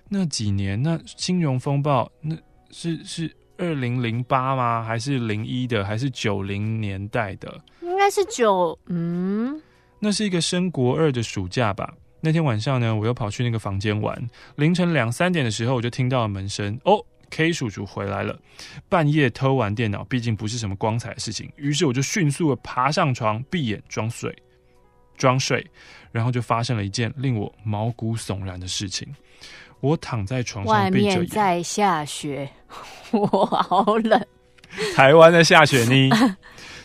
[0.09, 2.35] 那几年，那金融风暴，那
[2.71, 3.31] 是是
[3.61, 4.83] 二零零八吗？
[4.83, 5.85] 还是零一的？
[5.85, 7.61] 还是九零年代的？
[7.83, 9.61] 应该是九，嗯，
[9.99, 11.95] 那是一个升国二的暑假吧。
[12.23, 14.19] 那天晚上呢，我又跑去那个房间玩。
[14.57, 16.79] 凌晨两三点的时候，我就听到了门声。
[16.85, 18.39] 哦，K 叔叔回来了。
[18.89, 21.51] 半夜偷玩电脑，毕竟不是什么光彩的事情。
[21.57, 24.35] 于是我就迅速的爬上床，闭眼装睡，
[25.19, 25.65] 装睡。
[26.13, 29.07] 然后就发生了一件令我毛骨悚然的事情。
[29.81, 32.51] 我躺在床上，外面在下雪，
[33.13, 34.27] 我好冷。
[34.95, 36.37] 台湾的下雪呢？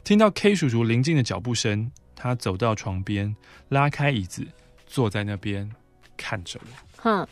[0.03, 3.35] 听到 K 叔叔临近的脚步声，他走到床边，
[3.69, 4.45] 拉开椅子，
[4.87, 5.69] 坐在那边
[6.15, 7.01] 看着我。
[7.01, 7.27] 哼，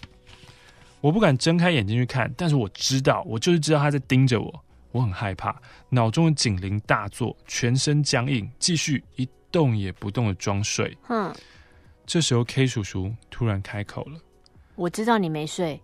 [1.01, 4.64] 我不敢睁开眼睛去看，但是我知道，我就是知道他在盯着我。
[4.91, 5.59] 我很害怕，
[5.89, 10.95] 脑中的警铃大作，全身僵硬，继续一动也不动的装睡。
[11.03, 11.34] 哼，
[12.05, 14.20] 这时候 K 叔叔突然开口了
[14.76, 15.80] ：“我知道你没睡，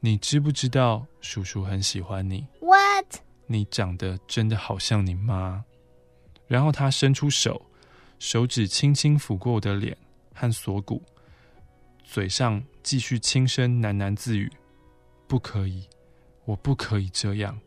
[0.00, 3.20] 你知不知道叔叔很喜欢你？What？
[3.46, 5.64] 你长得真的好像你妈。”
[6.46, 7.64] 然后他伸出手，
[8.18, 9.96] 手指轻轻抚过我的脸
[10.34, 11.02] 和锁骨，
[12.04, 14.50] 嘴上继续轻声喃喃自语
[15.26, 15.88] ：“不可以，
[16.44, 17.58] 我不可以这样。”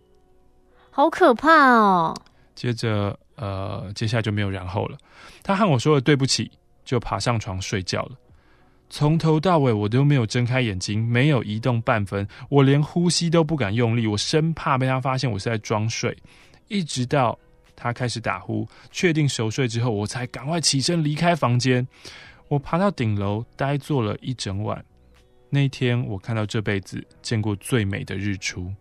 [0.91, 2.15] 好可怕哦！
[2.53, 4.97] 接着，呃，接下来就没有然后了。
[5.41, 6.51] 他和我说了对不起，
[6.85, 8.17] 就爬上床睡觉了。
[8.95, 16.15] 从头到尾，我都没有睁开眼睛，没有移动半分，我连呼吸都不敢用力，我生怕被他发现我是在装睡，
[16.67, 17.37] 一直到。
[17.75, 21.85] 他开始打呼，确定熟睡之后，我才赶快起身离开房间。
[22.47, 24.85] 我爬到顶楼，呆坐了一整晚。
[25.49, 28.71] 那天，我看到这辈子见过最美的日出。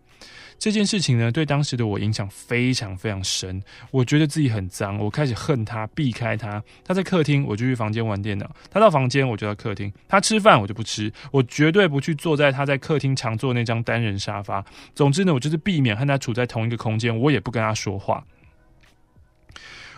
[0.63, 3.61] 这件事情呢，对当时的我影响非常非常深。
[3.91, 6.63] 我觉得自己很脏，我开始恨他，避开他。
[6.85, 9.91] 他在客厅，我就去房间玩电脑；他到房间，我就到客厅。
[10.07, 11.11] 他吃饭，我就不吃。
[11.31, 14.63] 我绝对不去坐在他在客厅常坐那张单人沙发。
[14.95, 18.25] 总之呢，我就是避免和他处在同一个空间，我也不跟他说话。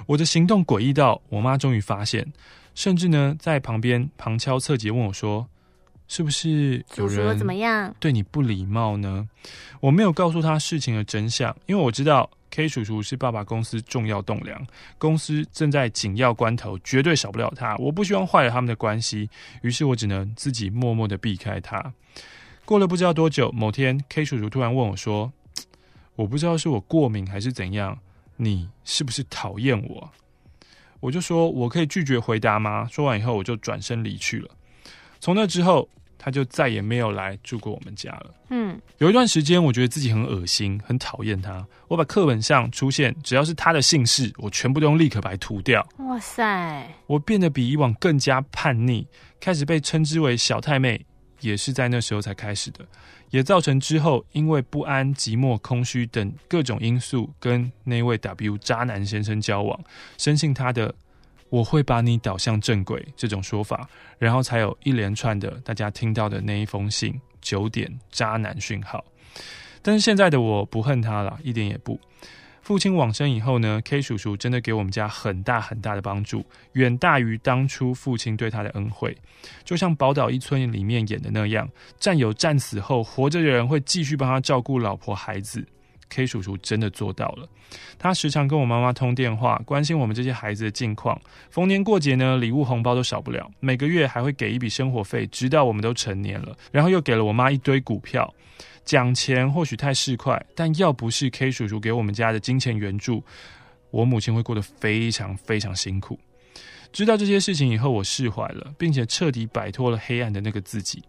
[0.07, 2.25] 我的行动诡异到我妈终于发现，
[2.73, 5.47] 甚至呢在旁边旁敲侧击问我说
[6.07, 9.27] ：“是不是有人怎么样对你不礼貌呢？”
[9.81, 14.65] 我没有告诉他事情的真相，因为我知道 K 叔叔是爸爸公司重要栋梁，
[14.97, 17.75] 公司正在紧要关头，绝对少不了他。
[17.77, 19.29] 我不希望坏了他们的关系，
[19.61, 21.93] 于是我只能自己默默的避开他。
[22.63, 25.31] 过了不知道多久，某天 K 叔叔突然问我说
[26.15, 27.99] ：“我不知道是我过敏还是怎样。”
[28.37, 30.11] 你是不是讨厌我？
[30.99, 32.85] 我就说，我可以拒绝回答吗？
[32.91, 34.49] 说完以后，我就转身离去了。
[35.25, 38.31] 从那之后，他就再也没有来住过我们家了。
[38.51, 41.65] 嗯，有一段时间，我觉得自己很恶心，很讨厌他。
[41.87, 45.83] 我把课本上出现只要是他的姓氏，我全部都用立可白涂掉。
[45.97, 46.87] 哇塞！
[47.07, 49.07] 我变得比以往更加叛逆，
[49.39, 51.03] 开始被称之为小太妹，
[51.39, 52.85] 也是在那时候才开始的。
[53.31, 59.77] 也造成之后因为不安、寂寞、空虚等各种因素，跟那位 W 渣男先生交往，
[60.19, 60.93] 深信他的
[61.49, 63.87] “我会把你导向正轨”这种说法，
[64.17, 69.03] 然后才有一连串的大家听到的那一封信，九点渣男讯号。
[69.81, 71.99] 但是现在的我不恨他了，一点也不。
[72.61, 79.15] 父亲往生以后呢，K 叔叔真的给我们家很大很大的帮助，远大于当初父亲对他的恩惠。
[79.63, 81.69] 就像《宝岛一村》里面演的那样，
[81.99, 85.63] 战友战死后，活着的人会继续帮他照顾老婆孩子。
[86.09, 87.47] K 叔叔真的做到了，
[87.97, 91.19] 他时常跟我妈妈通电话，关心我们这些孩子的近况。
[91.49, 98.33] 逢年过节呢，礼物红包都少不了，每个月还会给一笔生活费，直到我们都成年了，然后又给了我妈一堆股票。
[98.85, 103.23] 讲钱或许太市侩，但要不是 K 叔叔给我们家的金钱援助，
[103.89, 106.19] 我母亲会过得非常非常辛苦。
[106.93, 111.03] 知道这些事情以后，我释怀了，并且彻底摆脱了黑暗的那个自己。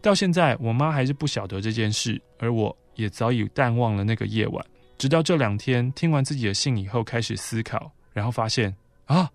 [0.00, 4.64] 到现在，我妈还是不晓得这件事，而我也早已淡忘了那个夜晚。
[4.98, 8.74] 直到这两天听完自己的信以后，开始思考，然后发现
[9.04, 9.30] 啊，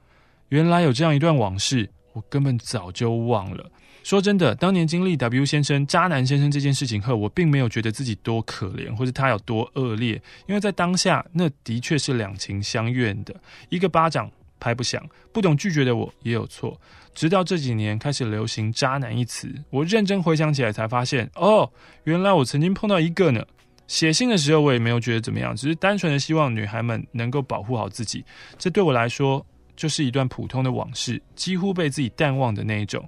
[0.49, 3.71] 原来有这样一段往事，我根本早就忘了。
[4.03, 10.13] 说真的，当年经历 W 先生渣男先生这件事情后，我并没有觉得自己多可怜，或者他有多恶劣，
[10.47, 13.35] 因为在当下，那的确是两情相悦的。
[13.69, 16.81] 一个巴掌拍不响，不懂拒绝的我也有错。
[17.13, 21.71] 直到这几年开始流行“渣男”一词，我认真回想起来才发现，哦，
[22.03, 23.45] 原来我曾经碰到一个呢。
[23.87, 28.23] 写信的时候，我也没有觉得怎么样，只是单纯的希望女孩们能够保护好自己。
[28.57, 29.45] 这对我来说，
[29.75, 33.03] 就是一段普通的往事，几乎被自己淡忘的那一种。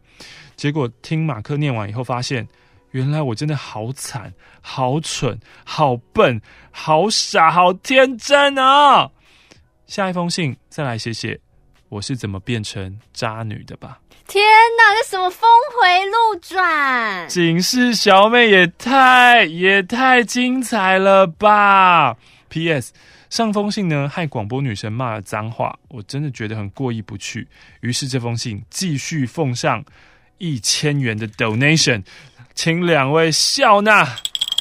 [0.58, 2.46] 结果听马克念完以后，发现
[2.92, 9.10] 原来我真的好惨、好蠢、好笨、好傻、好天真啊！
[9.88, 11.40] 下一封信再来写写
[11.94, 14.00] 我是怎么变成渣女的吧。
[14.28, 14.44] 天
[14.78, 15.48] 哪，这什么峰
[15.80, 17.28] 回路转？
[17.30, 22.18] 警示小妹也太也太精彩了吧
[22.50, 22.94] ！P.S.
[23.30, 27.48] 上封信呢，害广播女神骂了脏话，我真的觉得很过意不去。
[27.82, 29.84] 于是这封信继续奉上。
[30.40, 32.04] 一千元的 donation，
[32.54, 34.04] 请两位笑纳。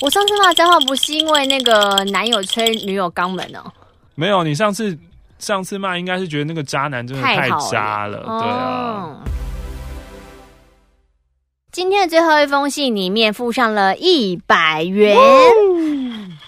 [0.00, 3.72] 我上次骂脏话不是因为那个男友吹女友肛门哦？
[4.14, 4.96] 没有，你上次
[5.42, 9.20] 上次骂应该是觉得那个渣男真的太渣了，了对啊。
[11.72, 15.16] 今天的最后一封信里面附上了一百元。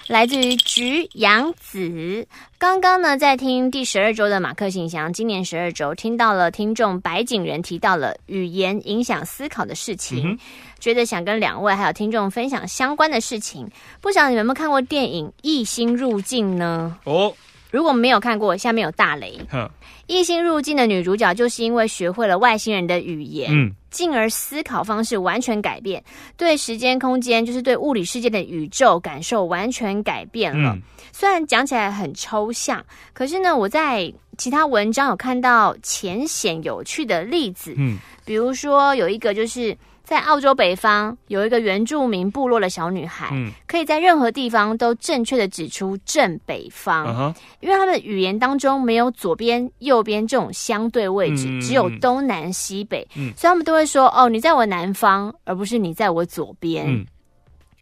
[0.06, 2.26] 来自于菊阳子，
[2.58, 10.38] 刚刚呢在听第十二周的马克信箱，今年十二周听到了听众白景仁提到了语言影响思考的事情，嗯、
[10.78, 13.66] 觉得想跟两位还有听众分享相关的事情。
[14.02, 16.96] 不晓得你们有没有看过电影《异星入境》呢？
[17.04, 17.32] 哦，
[17.74, 19.36] 如果没有看过，下面有大雷。
[19.50, 19.68] 哼，
[20.06, 23.50] 异星入境的女主角就是因为学会了外星人的语言。
[23.50, 23.74] 嗯。
[23.90, 26.02] 进而思考方式完全改变，
[26.36, 30.70] 对时间空间，就是对物理世界的宇宙感受完全改变了。
[30.70, 37.74] 嗯、虽然讲起来很抽象，可是呢，我在其他文章有看到浅显有趣的例子。
[37.76, 39.76] 嗯，比如说有一个就是。
[40.04, 57.06] 在澳洲北方有一个原住民部落的小女孩，嗯，可以在任何地方都正确的指出正北方，嗯，因为他们的语言当中没有左边、右边这种相对位置，嗯，只有东南西北，嗯，所以他们都会说：“哦，你在我南方，而不是你在我左边。”嗯，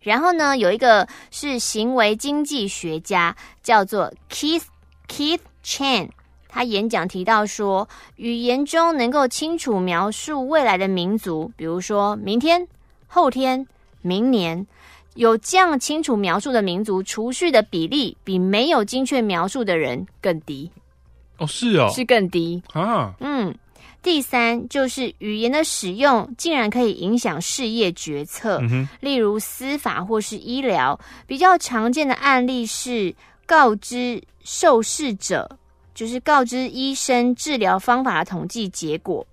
[0.00, 4.62] 然后呢，有一个是行为经济学家，叫做 Keith
[5.08, 6.08] Keith Chan。
[6.55, 12.68] 他演讲提到说，语言中能够清楚描述未来的民族，比如说明天、
[13.07, 13.66] 后天、
[14.03, 14.66] 明年，
[15.14, 20.70] 有这样清楚描述的民族，储蓄的比例比没有精确描述的人更低。
[21.38, 23.14] 哦，是哦，是更低啊。
[23.20, 23.55] 嗯，
[24.03, 31.00] 第三就是语言的使用竟然可以影响事业决策，嗯，例如司法或是医疗。
[31.26, 33.14] 比较常见的案例是
[33.46, 35.59] 告知受试者。
[35.95, 39.26] 就是告知医生治疗方法的统计结果，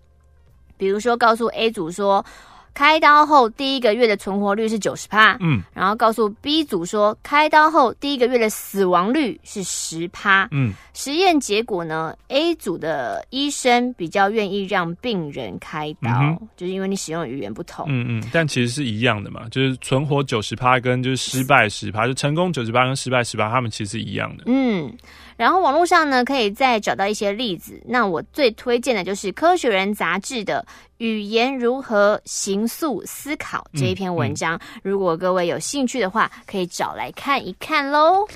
[0.78, 2.26] 比如说告诉 A 组说，
[2.74, 24.95] 开刀后第一个月的存活率是九十趴，嗯，然后告诉 B 组说，开刀后第一个月的死亡率是十趴，嗯，实验结果呢，A 组的医生比较愿意让病人开刀，嗯，就是因为你使用的语言不同，嗯嗯，但其实是一样的嘛，就是存活九十趴跟就是失败十趴，就成功九十趴跟失败十趴，他们其实是一样的，嗯。
[25.39, 27.81] 然后网络上呢，可以再找到一些例子。
[27.85, 30.67] 那我最推荐的就是《科学人》杂志的
[30.97, 34.57] 《语言如何形塑思考》这一篇文章。
[34.57, 38.27] 嗯嗯、如果各位有兴趣的话，可以找来看一看喽。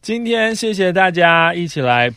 [0.00, 2.08] 今天谢谢大家一起来，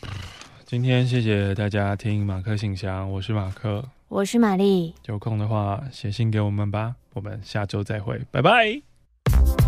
[0.64, 4.94] 今天谢谢大家听马克信箱，我是马克，我是玛丽。
[5.06, 9.61] 有空的话写信给我们吧，我们下周再会，拜拜。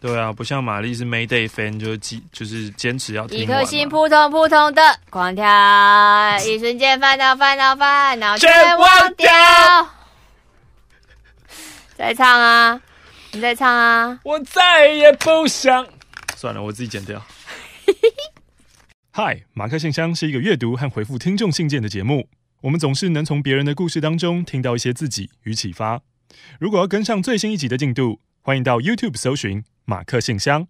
[0.00, 3.38] 对啊，不像玛丽是 Mayday fan，就是坚就是坚持要听。
[3.38, 4.80] 一颗心扑通扑通的
[5.10, 5.44] 狂跳，
[6.46, 9.28] 一瞬间烦恼烦恼烦恼全忘掉。
[11.96, 12.80] 再唱啊！
[13.32, 14.20] 你再唱啊！
[14.22, 15.84] 我再也不想。
[16.36, 17.20] 算了，我自己剪掉。
[19.10, 22.28] 嗨，马克信箱是一个阅读和回复听众信件的节目。
[22.60, 26.00] 我们总是能从别人的故事当中听到一些自己与启发。
[26.60, 30.68] 如果要跟上最新一集的进度，欢迎到 YouTube 搜寻马克信箱。